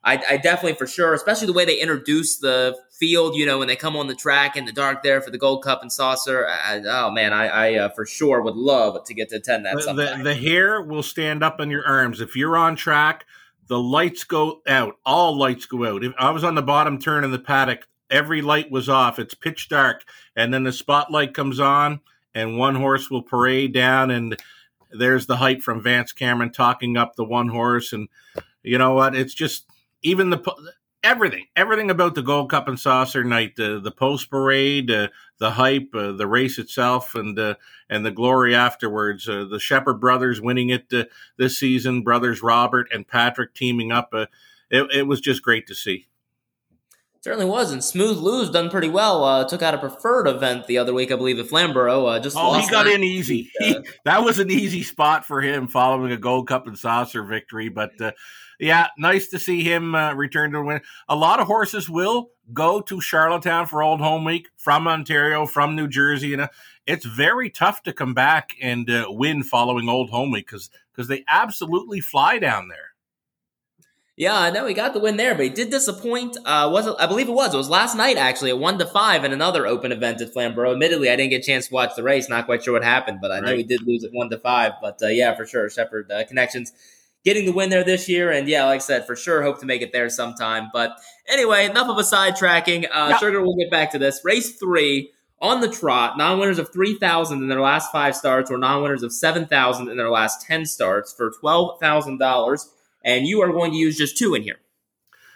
[0.01, 3.67] I, I, definitely, for sure, especially the way they introduce the field, you know, when
[3.67, 6.47] they come on the track in the dark there for the Gold Cup and Saucer.
[6.47, 9.75] I, oh man, I, I uh, for sure would love to get to attend that.
[9.75, 13.25] The, the, the hair will stand up on your arms if you're on track
[13.69, 14.97] the lights go out.
[15.05, 16.03] All lights go out.
[16.03, 19.19] If I was on the bottom turn in the paddock, every light was off.
[19.19, 20.03] It's pitch dark,
[20.35, 22.01] and then the spotlight comes on,
[22.33, 24.35] and one horse will parade down, and
[24.91, 28.09] there's the hype from Vance Cameron talking up the one horse, and
[28.63, 29.15] you know what?
[29.15, 29.65] It's just
[30.03, 34.91] even the everything, everything about the Gold Cup and Saucer Night, the the post parade,
[34.91, 35.09] uh,
[35.39, 37.55] the hype, uh, the race itself, and uh,
[37.89, 39.27] and the glory afterwards.
[39.27, 41.05] Uh, the Shepherd brothers winning it uh,
[41.37, 44.09] this season, brothers Robert and Patrick teaming up.
[44.13, 44.25] Uh,
[44.69, 46.08] it, it was just great to see.
[47.21, 49.25] Certainly was, and Smooth Lou's done pretty well.
[49.25, 52.05] Uh, took out a preferred event the other week, I believe, at Flamborough.
[52.05, 53.51] Uh, just oh, he got in easy.
[53.59, 57.67] He, that was an easy spot for him following a Gold Cup and Saucer victory.
[57.67, 58.11] But uh,
[58.57, 60.79] yeah, nice to see him uh, return to win.
[61.09, 65.75] A lot of horses will go to Charlottetown for Old Home Week from Ontario, from
[65.75, 66.37] New Jersey.
[66.37, 66.47] Know,
[66.87, 71.09] it's very tough to come back and uh, win following Old Home Week because because
[71.09, 72.88] they absolutely fly down there.
[74.19, 76.35] Yeah, I know he got the win there, but he did disappoint.
[76.43, 77.53] Uh, was it, I believe it was.
[77.53, 80.73] It was last night actually at one to five in another open event at Flamborough.
[80.73, 82.27] Admittedly, I didn't get a chance to watch the race.
[82.27, 84.73] Not quite sure what happened, but I know he did lose at one to five.
[84.81, 86.73] But uh, yeah, for sure, Shepherd uh, connections
[87.23, 89.65] getting the win there this year, and yeah, like I said, for sure, hope to
[89.65, 90.67] make it there sometime.
[90.73, 90.97] But
[91.29, 92.89] anyway, enough of a sidetracking.
[92.91, 93.19] Uh, yep.
[93.21, 94.19] Sugar, we'll get back to this.
[94.25, 98.57] Race three on the trot, non-winners of three thousand in their last five starts, or
[98.57, 102.69] non-winners of seven thousand in their last ten starts for twelve thousand dollars
[103.03, 104.59] and you are going to use just two in here.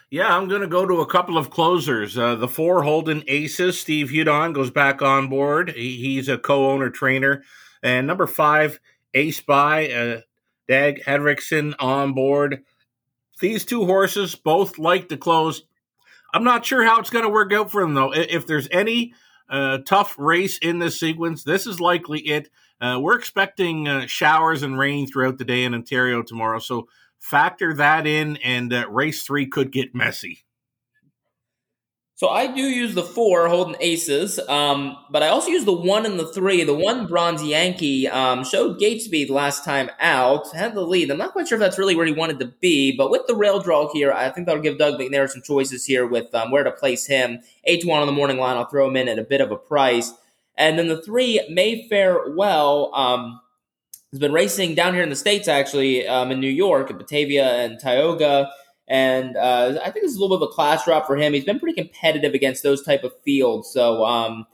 [0.10, 2.18] Yeah, I'm going to go to a couple of closers.
[2.18, 5.72] Uh, the four Holden Aces, Steve Hudon goes back on board.
[5.72, 7.44] He, he's a co-owner trainer.
[7.82, 8.80] And number five,
[9.16, 10.22] Ace by uh,
[10.68, 12.64] Dag Hedrickson on board.
[13.40, 15.64] These two horses both like to close.
[16.32, 18.14] I'm not sure how it's going to work out for them, though.
[18.14, 19.14] If there's any
[19.50, 22.50] uh, tough race in this sequence, this is likely it.
[22.80, 26.88] Uh, we're expecting uh, showers and rain throughout the day in Ontario tomorrow, so
[27.24, 30.44] factor that in, and uh, race three could get messy.
[32.16, 36.06] So I do use the four holding aces, um, but I also use the one
[36.06, 36.64] and the three.
[36.64, 41.10] The one bronze Yankee um, showed gate speed last time out, had the lead.
[41.10, 43.36] I'm not quite sure if that's really where he wanted to be, but with the
[43.36, 46.64] rail draw here, I think that'll give Doug McNair some choices here with um, where
[46.64, 47.40] to place him.
[47.64, 49.52] Eight to one on the morning line, I'll throw him in at a bit of
[49.52, 50.14] a price.
[50.56, 52.92] And then the three may fare well.
[54.14, 57.66] Has been racing down here in the states, actually, um, in New York, at Batavia
[57.66, 58.48] and Tioga.
[58.88, 61.34] And uh, I think this is a little bit of a class drop for him.
[61.34, 63.72] He's been pretty competitive against those type of fields.
[63.72, 64.46] So um,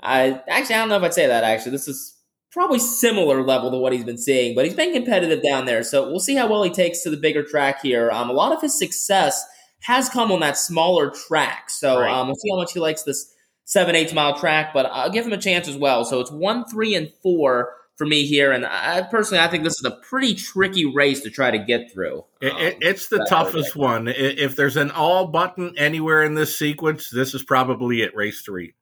[0.00, 1.42] I actually I don't know if I'd say that.
[1.42, 2.16] Actually, this is
[2.52, 5.82] probably similar level to what he's been seeing, but he's been competitive down there.
[5.82, 8.12] So we'll see how well he takes to the bigger track here.
[8.12, 9.44] Um, a lot of his success
[9.80, 11.70] has come on that smaller track.
[11.70, 12.10] So right.
[12.10, 15.26] um, we'll see how much he likes this seven, eight mile track, but I'll give
[15.26, 16.04] him a chance as well.
[16.04, 18.52] So it's one, three, and four for me here.
[18.52, 21.92] And I personally, I think this is a pretty tricky race to try to get
[21.92, 22.18] through.
[22.18, 24.08] Um, it, it's the toughest one.
[24.08, 28.14] If there's an all button anywhere in this sequence, this is probably it.
[28.16, 28.74] Race three.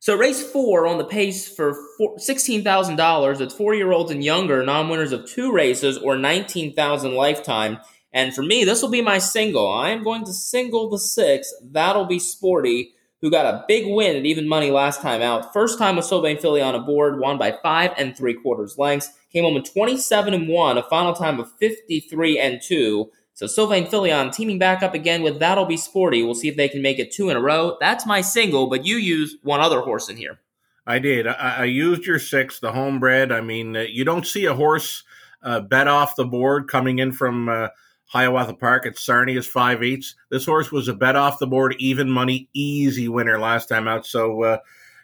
[0.00, 1.76] So race four on the pace for
[2.16, 3.40] sixteen thousand dollars.
[3.40, 7.78] It's four year olds and younger, non winners of two races or nineteen thousand lifetime.
[8.12, 9.70] And for me, this will be my single.
[9.70, 11.52] I am going to single the six.
[11.62, 15.50] That'll be sporty who got a big win at even money last time out.
[15.50, 19.08] First time with Sylvain Filion board, won by five and three quarters lengths.
[19.32, 23.10] Came home in 27 and one, a final time of 53 and two.
[23.32, 26.22] So Sylvain Filion teaming back up again with That'll Be Sporty.
[26.22, 27.78] We'll see if they can make it two in a row.
[27.80, 30.40] That's my single, but you use one other horse in here.
[30.86, 31.26] I did.
[31.26, 33.32] I, I used your six, the homebred.
[33.32, 35.02] I mean, uh, you don't see a horse
[35.42, 37.68] uh, bet off the board coming in from uh,
[38.14, 40.14] Hiawatha Park at Sarnia is five eighths.
[40.30, 44.06] This horse was a bet off the board, even money, easy winner last time out.
[44.06, 44.58] So uh,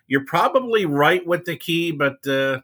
[0.06, 2.60] you're probably right with the key, but uh,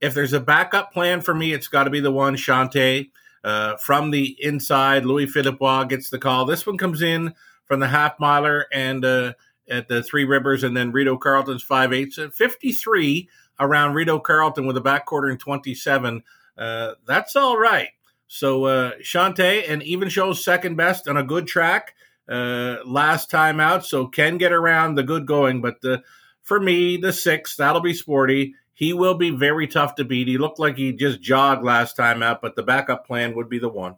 [0.00, 3.10] if there's a backup plan for me, it's got to be the one Shante.
[3.44, 6.46] Uh, from the inside, Louis Philippe gets the call.
[6.46, 7.34] This one comes in
[7.66, 9.34] from the half miler and uh,
[9.68, 12.18] at the Three Rivers, and then Rideau Carleton's five eighths.
[12.18, 13.28] At 53
[13.60, 16.22] around Rito Carleton with a back quarter in 27.
[16.56, 17.90] Uh, that's all right.
[18.32, 21.94] So uh, Shante and even shows second best on a good track
[22.30, 23.84] uh, last time out.
[23.84, 26.02] So can get around the good going, but the,
[26.42, 28.54] for me, the six that'll be sporty.
[28.72, 30.28] He will be very tough to beat.
[30.28, 33.58] He looked like he just jogged last time out, but the backup plan would be
[33.58, 33.96] the one.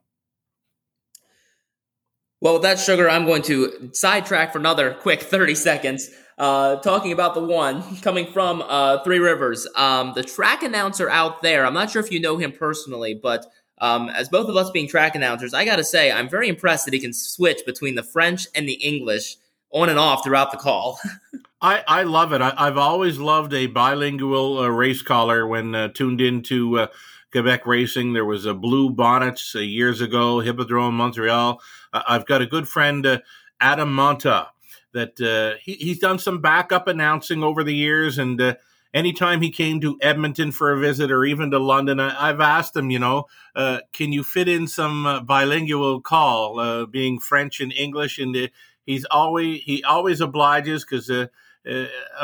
[2.41, 6.11] Well, with that sugar, I'm going to sidetrack for another quick 30 seconds.
[6.37, 9.69] Uh, talking about the one coming from uh, Three Rivers.
[9.77, 13.47] Um, the track announcer out there, I'm not sure if you know him personally, but
[13.79, 16.85] um, as both of us being track announcers, I got to say, I'm very impressed
[16.85, 19.37] that he can switch between the French and the English
[19.71, 20.99] on and off throughout the call.
[21.61, 22.43] I, I love it.
[22.43, 26.87] I, have always loved a bilingual uh, race caller when uh, tuned into uh,
[27.33, 28.13] Quebec racing.
[28.13, 31.61] There was a Blue Bonnets uh, years ago, Hippodrome Montreal.
[31.93, 33.21] I've got a good friend, uh,
[33.61, 34.49] Adam Monta,
[34.93, 38.19] that uh, he, he's done some backup announcing over the years.
[38.19, 38.57] And
[38.95, 42.77] anytime he came to Edmonton for a visit or even to London, I, have asked
[42.77, 47.61] him, you know, uh, can you fit in some uh, bilingual call, uh, being French
[47.61, 48.19] and English?
[48.19, 48.47] And uh,
[48.87, 51.29] he's always he always obliges because a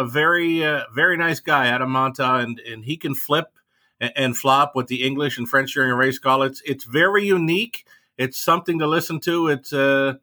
[0.04, 0.61] very
[0.94, 3.59] very nice guy, Adam Monta, and and he can flip
[4.00, 6.42] and, and flop with the English and French during a race call.
[6.42, 7.85] It's it's very unique.
[8.16, 9.48] It's something to listen to.
[9.48, 10.14] It's uh,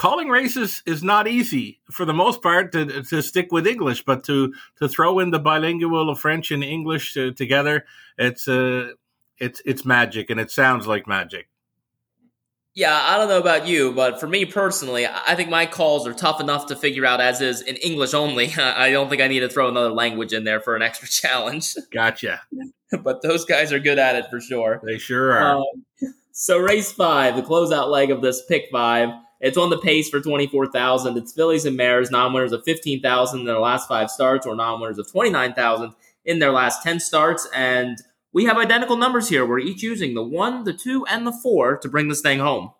[0.00, 4.24] calling races is not easy for the most part to, to stick with English, but
[4.24, 7.84] to to throw in the bilingual of French and English to, together,
[8.16, 8.92] it's uh,
[9.36, 11.48] it's it's magic, and it sounds like magic.
[12.72, 16.14] Yeah, I don't know about you, but for me personally, I think my calls are
[16.14, 18.54] tough enough to figure out as is in English only.
[18.58, 21.74] I don't think I need to throw another language in there for an extra challenge.
[21.92, 22.40] Gotcha.
[23.04, 24.80] but those guys are good at it for sure.
[24.82, 25.56] They sure are.
[25.56, 25.64] Um,
[26.32, 29.10] so race five, the closeout leg of this pick five.
[29.40, 31.16] It's on the pace for 24,000.
[31.16, 35.10] It's fillies and mares, non-winners of 15,000 in their last five starts or non-winners of
[35.10, 37.48] 29,000 in their last 10 starts.
[37.54, 37.98] And
[38.32, 39.46] we have identical numbers here.
[39.46, 42.72] We're each using the one, the two, and the four to bring this thing home.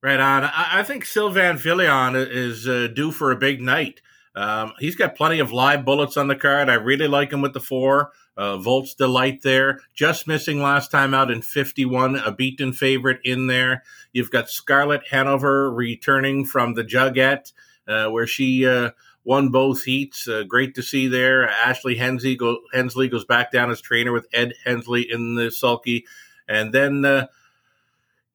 [0.00, 0.44] Right on.
[0.44, 4.00] I, think Sylvain Filion is uh, due for a big night.
[4.36, 6.68] Um, he's got plenty of live bullets on the card.
[6.68, 8.12] I really like him with the four.
[8.38, 9.80] Uh, Volt's Delight there.
[9.92, 13.82] Just missing last time out in 51, a beaten favorite in there.
[14.12, 17.52] You've got Scarlett Hanover returning from the Jugette,
[17.88, 18.90] uh, where she uh,
[19.24, 20.28] won both heats.
[20.28, 21.50] Uh, great to see there.
[21.50, 26.06] Ashley Hensley, go, Hensley goes back down as trainer with Ed Hensley in the sulky.
[26.48, 27.26] And then, uh,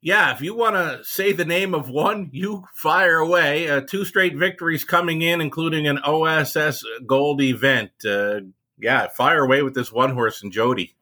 [0.01, 3.69] yeah, if you want to say the name of one, you fire away.
[3.69, 7.91] Uh, two straight victories coming in, including an OSS Gold event.
[8.05, 8.41] Uh,
[8.79, 10.95] yeah, fire away with this one horse and Jody.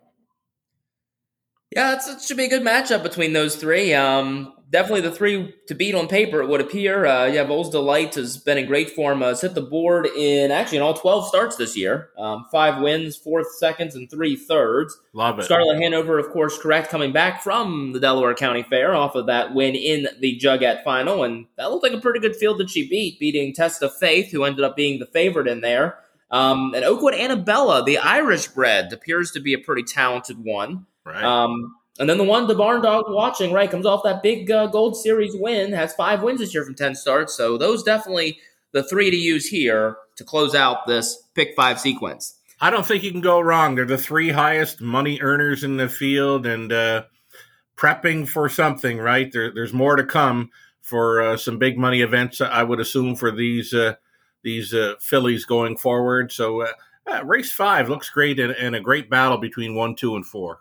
[1.71, 3.93] Yeah, it should be a good matchup between those three.
[3.93, 7.05] Um, definitely the three to beat on paper, it would appear.
[7.05, 9.23] Uh, yeah, Vols Delight has been in great form.
[9.23, 12.09] Uh, has hit the board in actually in all 12 starts this year.
[12.17, 14.99] Um, five wins, four seconds, and three thirds.
[15.13, 15.45] Love it.
[15.45, 19.53] Scarlett Hanover, of course, correct, coming back from the Delaware County Fair off of that
[19.53, 21.23] win in the Jugette final.
[21.23, 24.31] And that looked like a pretty good field that she beat, beating Test of Faith,
[24.31, 25.99] who ended up being the favorite in there.
[26.31, 30.85] Um, and Oakwood Annabella, the Irish bred, appears to be a pretty talented one.
[31.05, 31.23] Right.
[31.23, 34.67] Um, and then the one the barn dog watching, right, comes off that big uh,
[34.67, 37.35] Gold Series win, has five wins this year from 10 starts.
[37.35, 38.39] So those definitely
[38.71, 42.37] the three to use here to close out this pick five sequence.
[42.61, 43.75] I don't think you can go wrong.
[43.75, 47.03] They're the three highest money earners in the field and uh,
[47.75, 49.31] prepping for something, right?
[49.31, 53.31] There, there's more to come for uh, some big money events, I would assume, for
[53.31, 53.95] these uh,
[54.43, 56.31] these uh, fillies going forward.
[56.31, 56.71] So uh,
[57.07, 60.59] uh, race five looks great and, and a great battle between one, two, and four.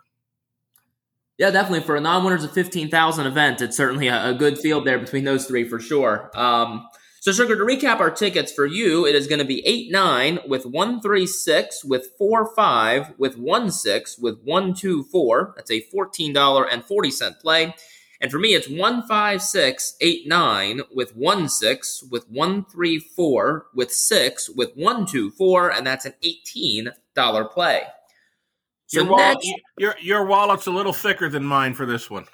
[1.37, 1.81] Yeah, definitely.
[1.81, 5.23] For a non-winners of fifteen thousand event, it's certainly a, a, good field there between
[5.23, 6.29] those three for sure.
[6.35, 6.87] Um,
[7.19, 10.39] so, Sugar, to recap our tickets for you, it is going to be eight nine
[10.47, 15.53] with one three six with four five with one six with one two four.
[15.55, 17.75] That's a fourteen dollar and forty cent play.
[18.21, 22.99] And for me, it's one five six eight nine with one six with one three
[22.99, 27.81] four with six with one two four, and that's an eighteen dollar play.
[28.85, 32.25] So your, wallet, next, your your wallet's a little thicker than mine for this one.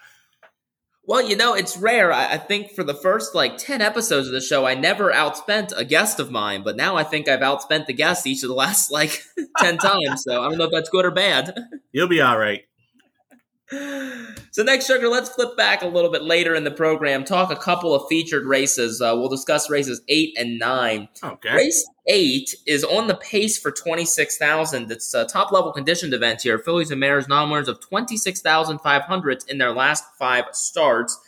[1.05, 2.11] Well, you know, it's rare.
[2.11, 5.71] I, I, think for the first like 10 episodes of the show, I never outspent
[5.73, 8.55] a guest of mine, but now I think I've outspent the guest each of the
[8.55, 9.23] last like
[9.59, 10.23] 10 times.
[10.23, 11.57] So I don't know if that's good or bad.
[11.93, 12.63] You'll be all right.
[14.57, 17.23] So next, Sugar, let's flip back a little bit later in the program.
[17.23, 18.99] Talk a couple of featured races.
[18.99, 21.09] Uh, we'll discuss races eight and nine.
[21.23, 21.53] Okay.
[21.53, 24.89] Race eight is on the pace for twenty six thousand.
[24.91, 26.57] It's a top level conditioned event here.
[26.57, 27.27] Fillies and Mares
[27.67, 27.79] of
[28.17, 31.19] six thousand five hundred in their last five starts.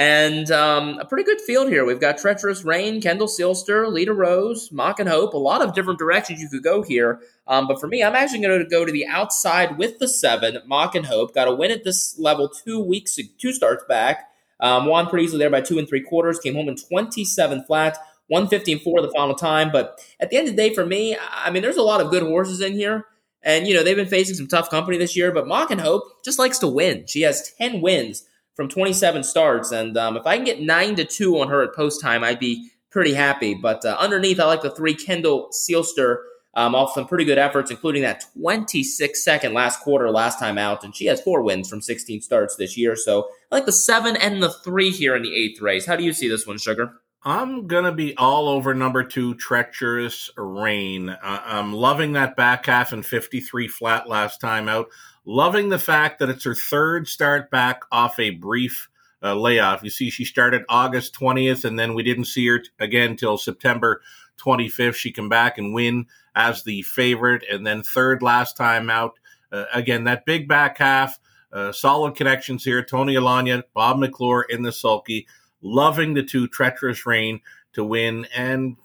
[0.00, 1.84] And um, a pretty good field here.
[1.84, 5.34] We've got Treacherous Rain, Kendall Sealster, Lita Rose, Mock and Hope.
[5.34, 7.20] A lot of different directions you could go here.
[7.46, 10.56] Um, but for me, I'm actually going to go to the outside with the seven,
[10.64, 11.34] Mock and Hope.
[11.34, 14.30] Got a win at this level two weeks, two starts back.
[14.58, 16.38] Um, won pretty easily there by two and three quarters.
[16.38, 19.70] Came home in 27 flat, 115 4 the final time.
[19.70, 22.10] But at the end of the day, for me, I mean, there's a lot of
[22.10, 23.04] good horses in here.
[23.42, 26.24] And, you know, they've been facing some tough company this year, but Mock and Hope
[26.24, 27.04] just likes to win.
[27.06, 28.24] She has 10 wins
[28.60, 29.72] from 27 starts.
[29.72, 32.38] And um, if I can get 9 to 2 on her at post time, I'd
[32.38, 33.54] be pretty happy.
[33.54, 36.18] But uh, underneath, I like the three Kendall Sealster
[36.52, 40.84] um, off some pretty good efforts, including that 26 second last quarter last time out.
[40.84, 42.96] And she has four wins from 16 starts this year.
[42.96, 45.86] So I like the seven and the three here in the eighth race.
[45.86, 46.92] How do you see this one, Sugar?
[47.22, 51.08] I'm going to be all over number two, Treacherous Rain.
[51.08, 54.88] Uh, I'm loving that back half and 53 flat last time out.
[55.30, 58.88] Loving the fact that it's her third start back off a brief
[59.22, 59.84] uh, layoff.
[59.84, 63.38] You see, she started August 20th, and then we didn't see her t- again till
[63.38, 64.02] September
[64.44, 64.96] 25th.
[64.96, 69.20] She come back and win as the favorite, and then third last time out.
[69.52, 71.20] Uh, again, that big back half,
[71.52, 72.82] uh, solid connections here.
[72.82, 75.28] Tony Alagna, Bob McClure in the sulky,
[75.62, 77.40] loving the two treacherous rain
[77.74, 78.76] to win, and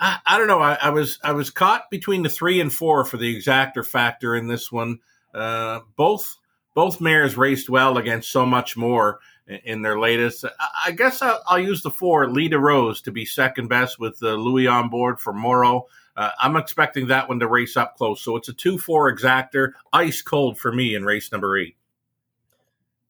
[0.00, 0.58] I, I don't know.
[0.58, 4.34] I, I, was I was caught between the three and four for the exactor factor
[4.34, 4.98] in this one.
[5.34, 6.36] Uh, both
[6.74, 10.44] both mares raced well against so much more in their latest.
[10.84, 14.34] I guess I'll, I'll use the four, Leda Rose, to be second best with uh,
[14.34, 15.86] Louis on board for Moreau.
[16.16, 18.22] Uh, I'm expecting that one to race up close.
[18.22, 21.76] So it's a 2 4 exactor, ice cold for me in race number eight.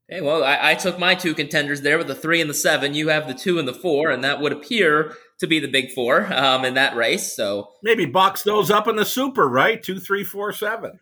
[0.08, 2.92] Hey, well, I, I, took my two contenders there with the three and the seven.
[2.92, 5.92] You have the two and the four, and that would appear to be the big
[5.92, 7.34] four um, in that race.
[7.34, 9.82] So maybe box those up in the super, right?
[9.82, 11.00] Two, three, four, seven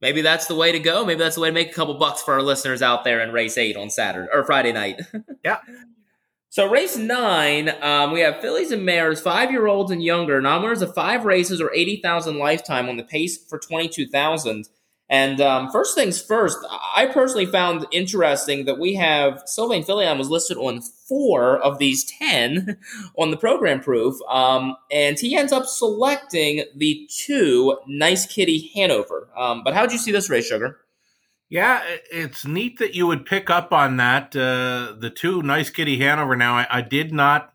[0.00, 1.04] maybe that's the way to go.
[1.04, 3.32] Maybe that's the way to make a couple bucks for our listeners out there in
[3.32, 5.00] race eight on Saturday or Friday night.
[5.44, 5.58] yeah.
[6.48, 10.80] So race nine, um, we have fillies and mares, five year olds and younger, non-winners
[10.80, 14.68] of five races or eighty thousand lifetime on the pace for twenty two thousand.
[15.08, 16.58] And um, first things first,
[16.96, 22.04] I personally found interesting that we have Sylvain Filion was listed on four of these
[22.04, 22.78] 10
[23.16, 24.16] on the program proof.
[24.28, 29.28] Um, and he ends up selecting the two Nice Kitty Hanover.
[29.36, 30.78] Um, but how'd you see this race, Sugar?
[31.48, 34.34] Yeah, it's neat that you would pick up on that.
[34.34, 36.34] Uh, the two Nice Kitty Hanover.
[36.34, 37.52] Now, I, I did not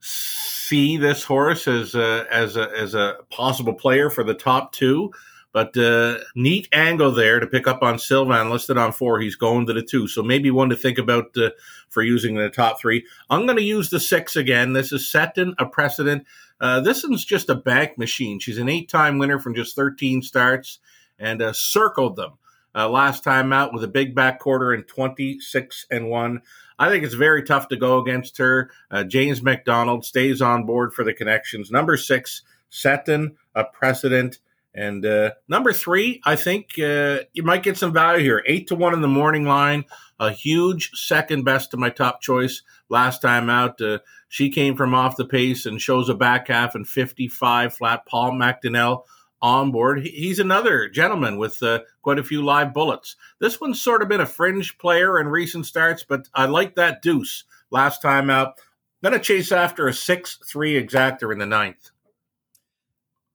[0.00, 5.12] see this horse as a, as a, as a possible player for the top two.
[5.56, 9.20] But uh, neat angle there to pick up on Sylvain, listed on four.
[9.20, 10.06] He's going to the two.
[10.06, 11.48] So maybe one to think about uh,
[11.88, 13.06] for using in the top three.
[13.30, 14.74] I'm going to use the six again.
[14.74, 16.26] This is setting a precedent.
[16.60, 18.38] Uh, this one's just a bank machine.
[18.38, 20.78] She's an eight time winner from just 13 starts
[21.18, 22.32] and uh, circled them
[22.74, 26.42] uh, last time out with a big back quarter and 26 and 1.
[26.78, 28.70] I think it's very tough to go against her.
[28.90, 31.70] Uh, James MacDonald stays on board for the connections.
[31.70, 34.38] Number six, setting a precedent.
[34.76, 38.44] And uh, number three, I think uh, you might get some value here.
[38.46, 39.86] Eight to one in the morning line,
[40.20, 43.80] a huge second best to my top choice last time out.
[43.80, 48.04] Uh, she came from off the pace and shows a back half and 55 flat.
[48.06, 49.04] Paul MacDonell
[49.40, 50.00] on board.
[50.00, 53.16] He's another gentleman with uh, quite a few live bullets.
[53.38, 57.00] This one's sort of been a fringe player in recent starts, but I like that
[57.00, 58.60] deuce last time out.
[59.02, 61.90] Going to chase after a 6 3 exactor in the ninth.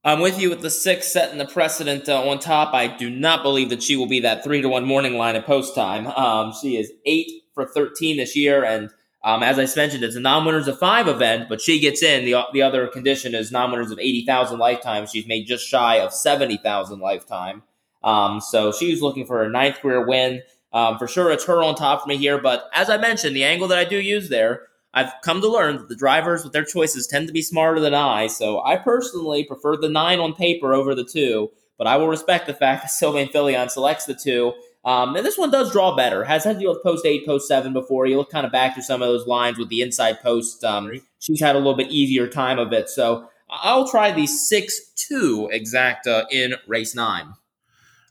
[0.04, 2.74] I'm with you with the six setting the precedent uh, on top.
[2.74, 5.46] I do not believe that she will be that three to one morning line at
[5.46, 6.08] post time.
[6.08, 8.64] Um, she is eight for 13 this year.
[8.64, 8.90] And
[9.24, 12.26] um, as I mentioned, it's a non winners of five event, but she gets in.
[12.26, 15.06] The, the other condition is non winners of 80,000 lifetime.
[15.06, 17.62] She's made just shy of 70,000 lifetime.
[18.04, 20.42] Um, so she's looking for a ninth career win.
[20.74, 22.42] Um, for sure, it's her on top for me here.
[22.42, 24.64] But as I mentioned, the angle that I do use there
[24.94, 27.94] I've come to learn that the drivers with their choices tend to be smarter than
[27.94, 32.08] I, so I personally prefer the nine on paper over the two, but I will
[32.08, 34.54] respect the fact that Sylvain Filion selects the two.
[34.84, 36.24] Um, and this one does draw better.
[36.24, 38.08] Has had to deal with post eight, post seven before.
[38.08, 40.64] You look kind of back to some of those lines with the inside post.
[40.64, 42.90] Um, she's had a little bit easier time of it.
[42.90, 47.34] So I'll try the six two exacta in race nine.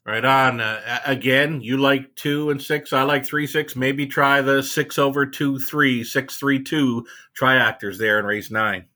[0.07, 0.61] Right on.
[0.61, 2.93] Uh, again, you like two and six.
[2.93, 3.77] I like three six.
[3.77, 7.07] Maybe try the six over two three six three two
[7.39, 8.87] triactors there in race nine.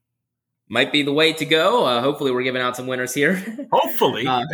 [0.68, 1.84] Might be the way to go.
[1.84, 3.34] Uh, hopefully, we're giving out some winners here.
[3.72, 4.26] Hopefully.
[4.26, 4.44] uh,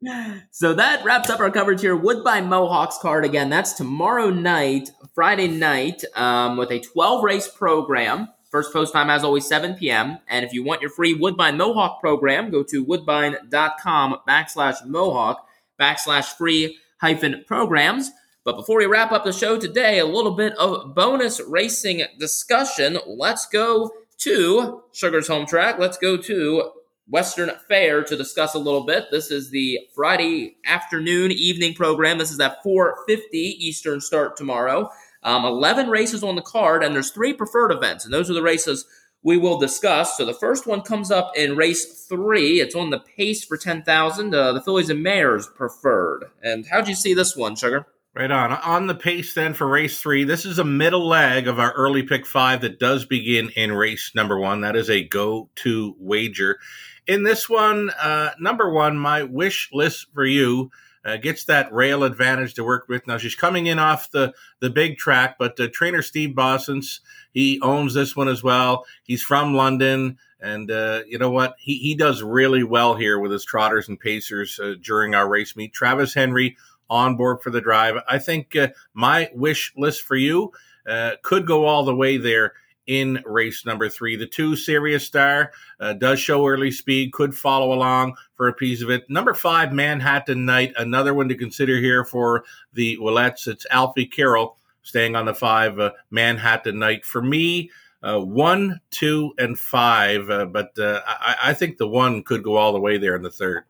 [0.50, 1.96] so that wraps up our coverage here.
[1.96, 3.48] Woodbine Mohawks card again.
[3.48, 8.28] That's tomorrow night, Friday night, um, with a 12 race program.
[8.50, 10.18] First post time, as always, 7 p.m.
[10.28, 15.47] And if you want your free Woodbine Mohawk program, go to woodbine.com backslash Mohawk
[15.78, 18.10] backslash free hyphen programs.
[18.44, 22.98] But before we wrap up the show today, a little bit of bonus racing discussion.
[23.06, 25.78] Let's go to Sugar's home track.
[25.78, 26.70] Let's go to
[27.08, 29.06] Western Fair to discuss a little bit.
[29.10, 32.18] This is the Friday afternoon evening program.
[32.18, 34.90] This is at 4:50 Eastern start tomorrow.
[35.22, 38.42] Um, 11 races on the card, and there's three preferred events, and those are the
[38.42, 38.86] races
[39.28, 40.16] we will discuss.
[40.16, 42.62] So the first one comes up in race three.
[42.62, 44.34] It's on the pace for 10,000.
[44.34, 46.30] Uh, the Phillies and mares preferred.
[46.42, 47.84] And how'd you see this one, Sugar?
[48.14, 48.52] Right on.
[48.52, 52.04] On the pace then for race three, this is a middle leg of our early
[52.04, 54.62] pick five that does begin in race number one.
[54.62, 56.58] That is a go to wager.
[57.06, 60.70] In this one, uh, number one, my wish list for you
[61.04, 63.06] uh, gets that rail advantage to work with.
[63.06, 67.00] Now she's coming in off the the big track, but uh, trainer Steve Bossens
[67.32, 68.84] he owns this one as well.
[69.04, 71.54] He's from London, and uh, you know what?
[71.58, 75.56] He he does really well here with his trotters and pacers uh, during our race
[75.56, 75.72] meet.
[75.72, 76.56] Travis Henry
[76.90, 77.96] on board for the drive.
[78.08, 80.52] I think uh, my wish list for you
[80.88, 82.54] uh, could go all the way there
[82.88, 84.16] in race number three.
[84.16, 88.82] The two Serious Star uh, does show early speed, could follow along for a piece
[88.82, 89.08] of it.
[89.08, 93.46] Number five, Manhattan Knight, another one to consider here for the Ouellets.
[93.46, 97.04] It's Alfie Carroll staying on the five, uh, Manhattan Knight.
[97.04, 97.70] For me,
[98.02, 102.56] uh, one, two, and five, uh, but uh, I, I think the one could go
[102.56, 103.64] all the way there in the third.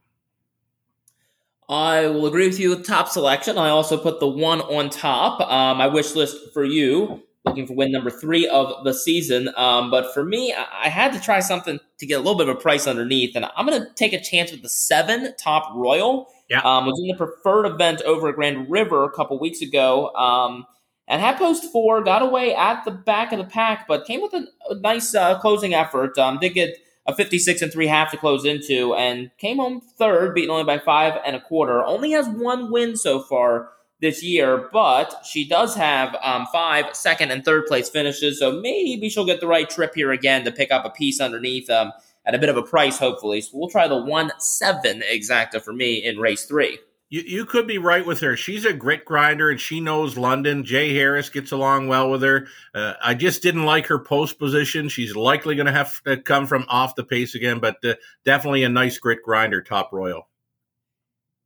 [1.69, 3.59] I will agree with you top selection.
[3.59, 5.41] I also put the one on top.
[5.41, 9.51] Um, my wish list for you looking for win number three of the season.
[9.57, 12.49] Um, but for me, I, I had to try something to get a little bit
[12.49, 15.75] of a price underneath, and I'm going to take a chance with the seven top
[15.75, 16.29] royal.
[16.49, 20.15] Yeah, um, was in the preferred event over at Grand River a couple weeks ago.
[20.15, 20.67] Um,
[21.07, 24.35] and had post four, got away at the back of the pack, but came with
[24.35, 26.19] a, a nice uh, closing effort.
[26.19, 26.77] Um, did get
[27.07, 30.79] a 56 and three half to close into, and came home third, beaten only by
[30.79, 31.83] five and a quarter.
[31.83, 33.71] Only has one win so far
[34.01, 39.09] this year, but she does have um, five second and third place finishes, so maybe
[39.09, 41.93] she'll get the right trip here again to pick up a piece underneath um,
[42.25, 43.41] at a bit of a price, hopefully.
[43.41, 46.79] So we'll try the one seven exacta for me in race three.
[47.11, 48.37] You, you could be right with her.
[48.37, 50.63] She's a grit grinder and she knows London.
[50.63, 52.49] Jay Harris gets along well with her.
[52.75, 54.91] Uh, I just didn't like her post position.
[54.91, 57.95] She's likely going to have to come from off the pace again, but uh,
[58.27, 60.28] definitely a nice grit grinder, top royal.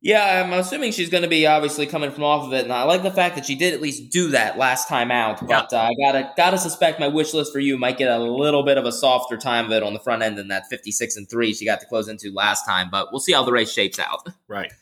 [0.04, 2.82] Yeah, I'm assuming she's going to be obviously coming from off of it, and I
[2.82, 5.38] like the fact that she did at least do that last time out.
[5.40, 5.78] But yeah.
[5.78, 8.78] uh, I gotta gotta suspect my wish list for you might get a little bit
[8.78, 11.54] of a softer time of it on the front end than that 56 and three
[11.54, 12.88] she got to close into last time.
[12.90, 14.28] But we'll see how the race shapes out.
[14.48, 14.72] Right.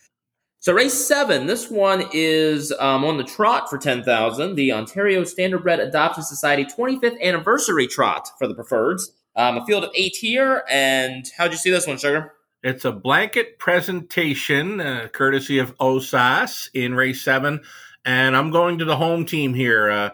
[0.60, 4.54] So race seven, this one is um, on the trot for ten thousand.
[4.54, 9.02] The Ontario Standardbred Adoption Society 25th anniversary trot for the preferreds.
[9.36, 12.32] Um, a field of eight here, and how'd you see this one, Sugar?
[12.62, 17.60] It's a blanket presentation, uh, courtesy of OSAS in race seven.
[18.04, 19.90] And I'm going to the home team here.
[19.90, 20.10] Uh,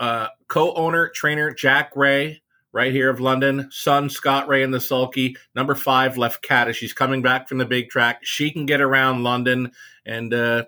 [0.00, 2.42] uh, co owner, trainer Jack Ray,
[2.72, 3.68] right here of London.
[3.70, 5.36] Son Scott Ray in the sulky.
[5.54, 6.74] Number five, Lefkada.
[6.74, 8.20] She's coming back from the big track.
[8.22, 9.72] She can get around London.
[10.06, 10.64] And, uh,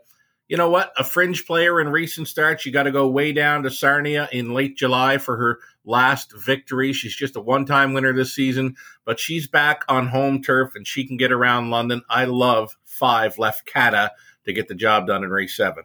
[0.46, 0.92] you know what?
[0.98, 2.66] A fringe player in recent starts.
[2.66, 6.92] You got to go way down to Sarnia in late July for her last victory.
[6.92, 10.86] She's just a one time winner this season, but she's back on home turf and
[10.86, 12.02] she can get around London.
[12.10, 14.10] I love five Lefkada
[14.44, 15.84] to get the job done in race seven.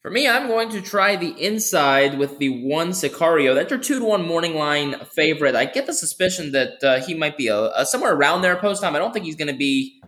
[0.00, 3.54] For me, I'm going to try the inside with the one Sicario.
[3.54, 5.54] That's your two to one morning line favorite.
[5.54, 8.80] I get the suspicion that uh, he might be a, a somewhere around there post
[8.80, 8.96] time.
[8.96, 10.00] I don't think he's going to be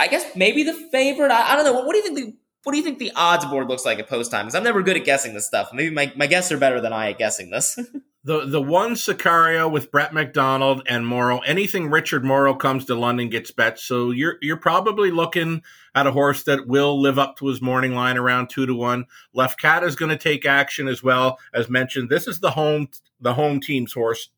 [0.00, 1.30] I guess maybe the favorite.
[1.30, 1.74] I, I don't know.
[1.74, 3.98] What, what, do you think the what do you think the odds board looks like
[3.98, 4.46] at post time?
[4.46, 5.70] Because I'm never good at guessing this stuff.
[5.72, 7.78] Maybe my, my guests are better than I at guessing this.
[8.24, 11.38] the the one Sicario with Brett McDonald and Moreau.
[11.38, 13.78] Anything Richard Moreau comes to London gets bet.
[13.78, 15.62] So you're you're probably looking
[15.94, 19.06] at a horse that will live up to his morning line around two to one.
[19.34, 22.10] Lefkada is going to take action as well as mentioned.
[22.10, 22.88] This is the home
[23.20, 24.28] the home team's horse.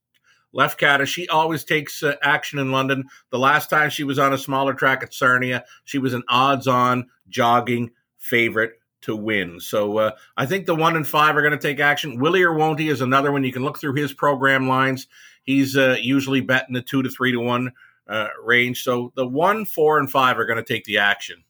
[0.55, 3.05] Lefkada, she always takes uh, action in London.
[3.31, 6.69] The last time she was on a smaller track at Sarnia, she was an odds
[6.69, 7.91] on jogging
[8.23, 9.59] favorite to win.
[9.61, 12.21] So uh, I think the one and five are going to take action.
[12.21, 13.45] Willie or won't he is another one.
[13.45, 15.09] You can look through his program lines.
[15.43, 17.73] He's uh, usually betting the two to three to one
[18.09, 18.85] uh, range.
[18.85, 21.43] So the one, four, and five are going to take the action.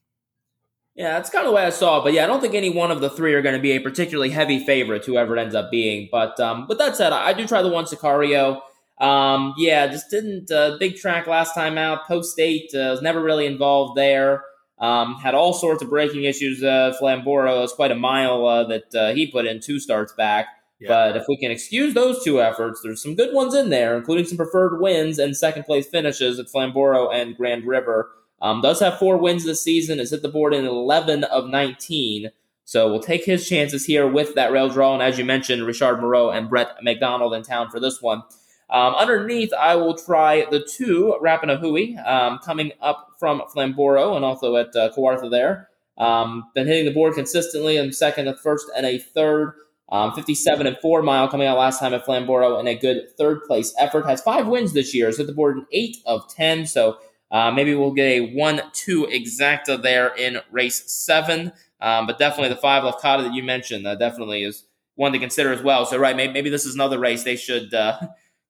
[0.95, 2.03] Yeah, that's kind of the way I saw it.
[2.03, 3.79] But yeah, I don't think any one of the three are going to be a
[3.79, 6.09] particularly heavy favorite, whoever it ends up being.
[6.11, 8.61] But um, with that said, I do try the one Sicario.
[8.99, 12.07] Um, yeah, just didn't uh, big track last time out.
[12.07, 14.43] Post eight uh, was never really involved there.
[14.83, 16.61] Um, had all sorts of breaking issues.
[16.61, 20.47] Uh, Flamborough was quite a mile uh, that uh, he put in two starts back.
[20.77, 20.89] Yeah.
[20.89, 24.25] But if we can excuse those two efforts, there's some good ones in there, including
[24.25, 28.11] some preferred wins and second place finishes at Flamborough and Grand River.
[28.41, 29.99] Um, does have four wins this season.
[29.99, 32.31] Has hit the board in 11 of 19.
[32.65, 34.93] So we'll take his chances here with that rail draw.
[34.93, 38.23] And as you mentioned, Richard Moreau and Brett McDonald in town for this one.
[38.69, 44.55] Um, underneath, I will try the two Rapanahui um, coming up from Flamborough and also
[44.55, 45.69] at uh, Kawartha there.
[45.97, 49.53] Um, been hitting the board consistently in second, a first, and a third.
[49.91, 53.43] Um, 57 and 4 mile coming out last time at Flamborough in a good third
[53.43, 54.07] place effort.
[54.07, 55.05] Has five wins this year.
[55.05, 56.65] Has hit the board in 8 of 10.
[56.65, 56.97] So
[57.29, 61.51] uh, maybe we'll get a 1 2 exacta there in race 7.
[61.79, 65.51] Um, but definitely the 5 Lefkada that you mentioned uh, definitely is one to consider
[65.51, 65.85] as well.
[65.85, 67.73] So, right, maybe, maybe this is another race they should.
[67.73, 67.99] Uh,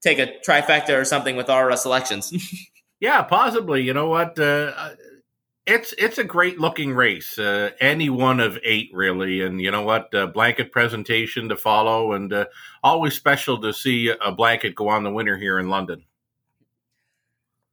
[0.03, 2.33] take a trifecta or something with our uh, selections.
[2.99, 3.81] yeah, possibly.
[3.81, 4.37] You know what?
[4.37, 4.91] Uh,
[5.65, 7.39] it's it's a great looking race.
[7.39, 10.13] Uh, any one of eight, really, and you know what?
[10.13, 12.45] Uh, blanket presentation to follow, and uh,
[12.83, 16.03] always special to see a blanket go on the winner here in London.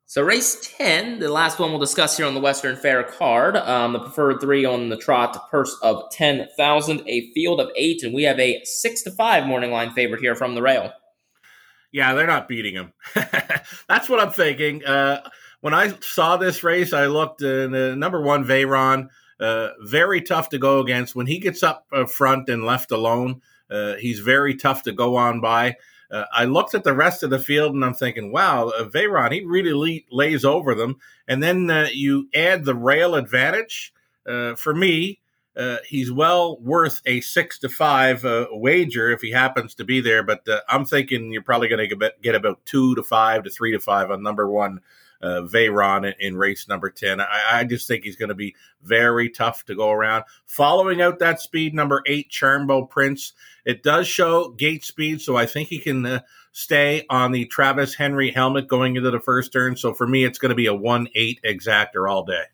[0.06, 3.56] So race ten, the last one we'll discuss here on the Western Fair card.
[3.56, 8.04] Um, the preferred three on the trot, purse of ten thousand, a field of eight,
[8.04, 10.92] and we have a six to five morning line favorite here from the rail.
[11.92, 12.92] Yeah, they're not beating him.
[13.88, 14.84] That's what I'm thinking.
[14.84, 15.28] Uh,
[15.60, 20.50] when I saw this race, I looked and uh, number one Veyron, uh, very tough
[20.50, 21.14] to go against.
[21.14, 25.16] When he gets up uh, front and left alone, uh, he's very tough to go
[25.16, 25.76] on by.
[26.10, 29.32] Uh, I looked at the rest of the field and I'm thinking, wow, uh, Veyron,
[29.32, 30.96] he really lays over them.
[31.28, 33.92] And then you add the rail advantage.
[34.24, 35.20] for me,
[35.86, 40.22] he's well worth a six to five wager if he happens to be there.
[40.22, 43.80] But I'm thinking you're probably going to get about two to five to three to
[43.80, 44.80] five on number one
[45.22, 47.20] uh, Veyron in, in, race number 10.
[47.20, 50.24] I, I just think he's going to be very tough to go around.
[50.46, 53.34] Following out that speed, number eight, Charmbo Prince.
[53.64, 56.20] It does show gate speed, so I think he can uh,
[56.52, 59.76] stay on the Travis Henry helmet going into the first turn.
[59.76, 62.44] So for me, it's going to be a 1 8 exactor all day.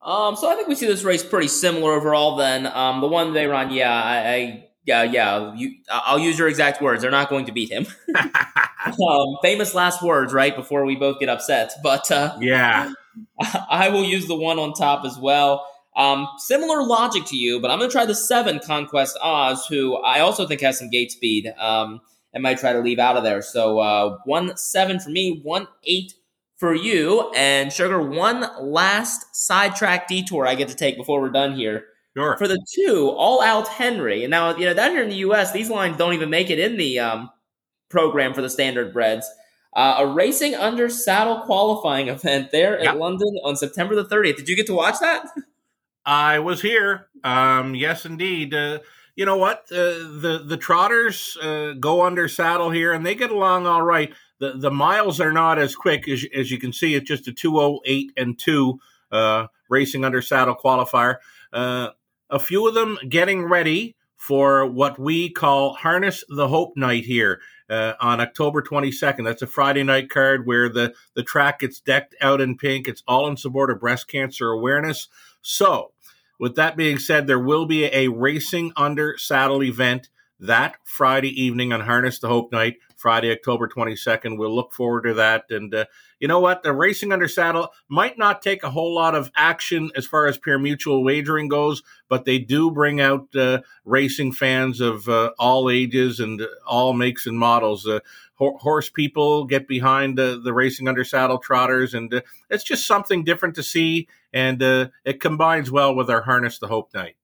[0.00, 2.36] Um, so I think we see this race pretty similar overall.
[2.36, 5.54] Then um, the one Veyron, yeah, I, I yeah, yeah.
[5.54, 7.02] You, I'll use your exact words.
[7.02, 7.86] They're not going to beat him.
[8.86, 10.54] um, famous last words, right?
[10.54, 11.72] Before we both get upset.
[11.82, 12.92] But uh, yeah,
[13.70, 15.66] I will use the one on top as well.
[15.96, 19.96] Um, similar logic to you, but I'm going to try the seven Conquest Oz, who
[19.96, 21.52] I also think has some gate speed.
[21.58, 22.00] Um,
[22.32, 23.42] and might try to leave out of there.
[23.42, 26.14] So uh, one seven for me, one eight
[26.58, 28.02] for you, and sugar.
[28.02, 31.86] One last sidetrack detour I get to take before we're done here.
[32.16, 32.36] Sure.
[32.36, 34.24] For the two, all out Henry.
[34.24, 36.58] And now, you know, down here in the U.S., these lines don't even make it
[36.58, 37.30] in the um,
[37.88, 39.30] program for the standard breds.
[39.76, 44.36] Uh, a racing under saddle qualifying event there at London on September the 30th.
[44.36, 45.26] Did you get to watch that?
[46.04, 47.06] I was here.
[47.22, 48.54] Um, yes, indeed.
[48.54, 48.80] Uh,
[49.14, 49.64] you know what?
[49.70, 54.14] Uh, the the trotters uh, go under saddle here, and they get along all right.
[54.38, 56.94] The the miles are not as quick as as you can see.
[56.94, 58.80] It's just a two oh eight and two
[59.10, 61.16] uh, racing under saddle qualifier.
[61.52, 61.90] Uh,
[62.30, 67.40] a few of them getting ready for what we call Harness the Hope Night here
[67.70, 69.24] uh, on October 22nd.
[69.24, 72.88] That's a Friday night card where the, the track gets decked out in pink.
[72.88, 75.08] It's all in support of breast cancer awareness.
[75.40, 75.92] So,
[76.38, 80.08] with that being said, there will be a racing under saddle event
[80.40, 84.38] that Friday evening on Harness the Hope Night, Friday, October 22nd.
[84.38, 85.44] We'll look forward to that.
[85.50, 85.86] And uh,
[86.20, 86.62] you know what?
[86.62, 90.38] The Racing Under Saddle might not take a whole lot of action as far as
[90.38, 96.20] parimutuel wagering goes, but they do bring out uh, racing fans of uh, all ages
[96.20, 97.86] and all makes and models.
[97.86, 98.00] Uh,
[98.36, 102.20] horse people get behind the Racing Under Saddle trotters, and uh,
[102.50, 104.08] it's just something different to see.
[104.32, 107.16] And uh, it combines well with our Harness the Hope Night.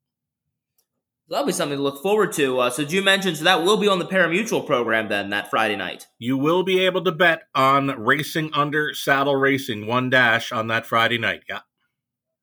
[1.28, 2.60] That'll be something to look forward to.
[2.60, 5.76] Uh, so, you mentioned so that will be on the parimutuel program then that Friday
[5.76, 6.06] night.
[6.18, 10.84] You will be able to bet on racing under saddle racing one dash on that
[10.84, 11.42] Friday night.
[11.48, 11.60] Yeah.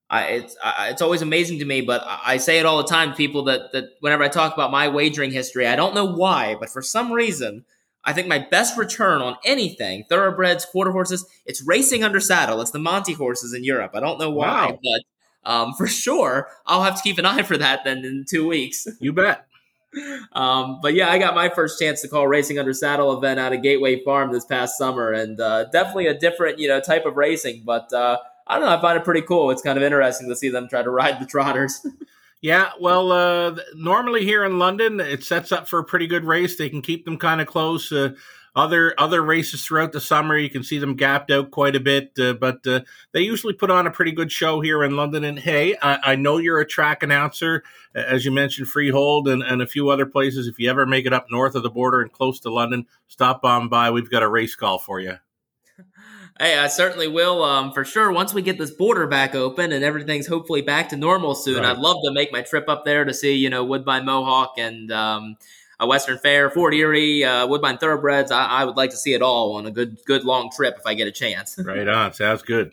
[0.10, 3.12] I, it's I, it's always amazing to me, but I say it all the time
[3.12, 6.58] to people that that whenever I talk about my wagering history, I don't know why,
[6.60, 7.64] but for some reason,
[8.04, 12.60] I think my best return on anything, thoroughbreds, quarter horses, it's racing under saddle.
[12.60, 13.92] It's the Monty horses in Europe.
[13.94, 14.80] I don't know why, wow.
[14.84, 15.02] but
[15.44, 18.88] um, for sure, I'll have to keep an eye for that then in two weeks.
[19.00, 19.48] You bet.
[20.32, 23.52] Um, but yeah, I got my first chance to call Racing Under Saddle event out
[23.52, 27.18] of Gaitway Farm this past summer, and uh, definitely a different you know type of
[27.18, 27.64] racing.
[27.66, 28.18] But uh,
[28.48, 29.52] I don't know, I find it pretty cool.
[29.52, 31.86] It's kind of interesting to see them try to ride the trotters.
[32.42, 36.58] yeah, well, uh, normally here in London, it sets up for a pretty good race.
[36.58, 37.92] They can keep them kind of close.
[38.54, 40.36] Other other races throughout the summer.
[40.36, 42.82] You can see them gapped out quite a bit, uh, but uh,
[43.14, 45.24] they usually put on a pretty good show here in London.
[45.24, 47.64] And hey, I, I, know you're a track announcer,
[47.96, 50.48] as you mentioned, Freehold and, and a few other places.
[50.48, 53.46] If you ever make it up north of the border and close to London, stop
[53.46, 53.90] on by.
[53.90, 55.16] We've got a race call for you.
[56.40, 58.12] Hey, I certainly will, um, for sure.
[58.12, 61.66] Once we get this border back open and everything's hopefully back to normal soon, right.
[61.66, 64.92] I'd love to make my trip up there to see, you know, Woodbine Mohawk and
[64.92, 65.36] um,
[65.82, 68.32] a Western Fair, Fort Erie, uh, Woodbine Thoroughbreds.
[68.32, 70.86] I, I, would like to see it all on a good, good long trip if
[70.86, 71.58] I get a chance.
[71.66, 72.14] right on.
[72.14, 72.72] Sounds good.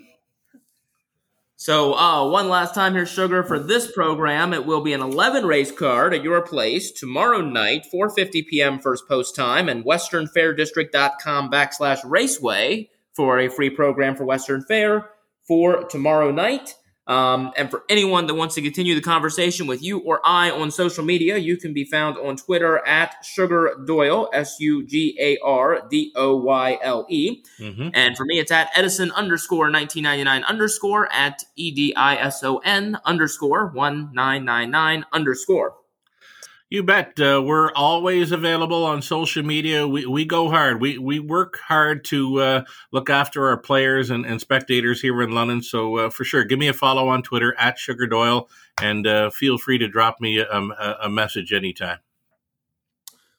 [1.56, 5.44] So, uh, one last time here, Sugar, for this program, it will be an 11
[5.44, 8.78] race card at your place tomorrow night, 4.50 p.m.
[8.78, 15.10] first post time, and westernfairdistrict.com backslash raceway for a free program for Western Fair
[15.42, 16.74] for tomorrow night.
[17.08, 20.70] Um, and for anyone that wants to continue the conversation with you or I on
[20.70, 25.38] social media, you can be found on Twitter at Sugar Doyle, S U G A
[25.42, 27.42] R D O Y L E.
[27.58, 27.88] Mm-hmm.
[27.94, 32.58] And for me, it's at Edison underscore 1999 underscore at E D I S O
[32.58, 35.77] N underscore 1999 underscore.
[36.70, 37.18] You bet.
[37.18, 39.88] Uh, we're always available on social media.
[39.88, 40.82] We, we go hard.
[40.82, 45.30] We we work hard to uh, look after our players and, and spectators here in
[45.30, 45.62] London.
[45.62, 48.50] So uh, for sure, give me a follow on Twitter at Sugar Doyle,
[48.82, 52.00] and uh, feel free to drop me a, a, a message anytime.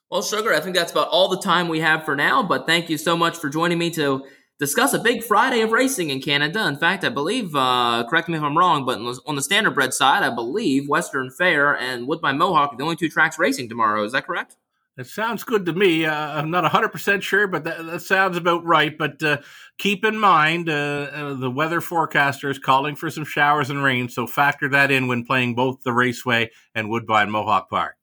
[0.09, 2.41] Well, Sugar, I think that's about all the time we have for now.
[2.41, 4.25] But thank you so much for joining me to
[4.59, 6.67] discuss a big Friday of racing in Canada.
[6.67, 10.21] In fact, I believe, uh, correct me if I'm wrong, but on the standardbred side,
[10.21, 14.03] I believe Western Fair and Woodbine Mohawk are the only two tracks racing tomorrow.
[14.03, 14.57] Is that correct?
[14.97, 16.05] It sounds good to me.
[16.05, 18.97] Uh, I'm not 100% sure, but that, that sounds about right.
[18.97, 19.37] But uh,
[19.77, 20.73] keep in mind, uh,
[21.13, 25.07] uh, the weather forecaster is calling for some showers and rain, so factor that in
[25.07, 27.95] when playing both the Raceway and Woodbine Mohawk Park.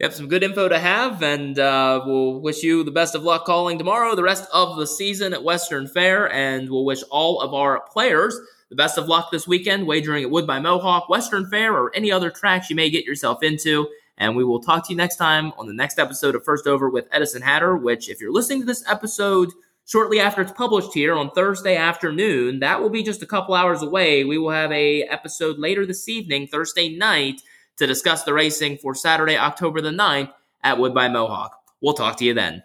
[0.00, 3.44] Yep, some good info to have, and uh, we'll wish you the best of luck
[3.44, 7.52] calling tomorrow, the rest of the season at Western Fair, and we'll wish all of
[7.52, 8.34] our players
[8.70, 12.30] the best of luck this weekend, wagering at Woodbine Mohawk, Western Fair, or any other
[12.30, 13.90] tracks you may get yourself into.
[14.16, 16.88] And we will talk to you next time on the next episode of First Over
[16.88, 19.50] with Edison Hatter, which, if you're listening to this episode
[19.86, 23.82] shortly after it's published here on Thursday afternoon, that will be just a couple hours
[23.82, 24.24] away.
[24.24, 27.42] We will have a episode later this evening, Thursday night
[27.80, 30.30] to discuss the racing for Saturday, October the 9th
[30.62, 31.56] at Woodbine Mohawk.
[31.80, 32.62] We'll talk to you then.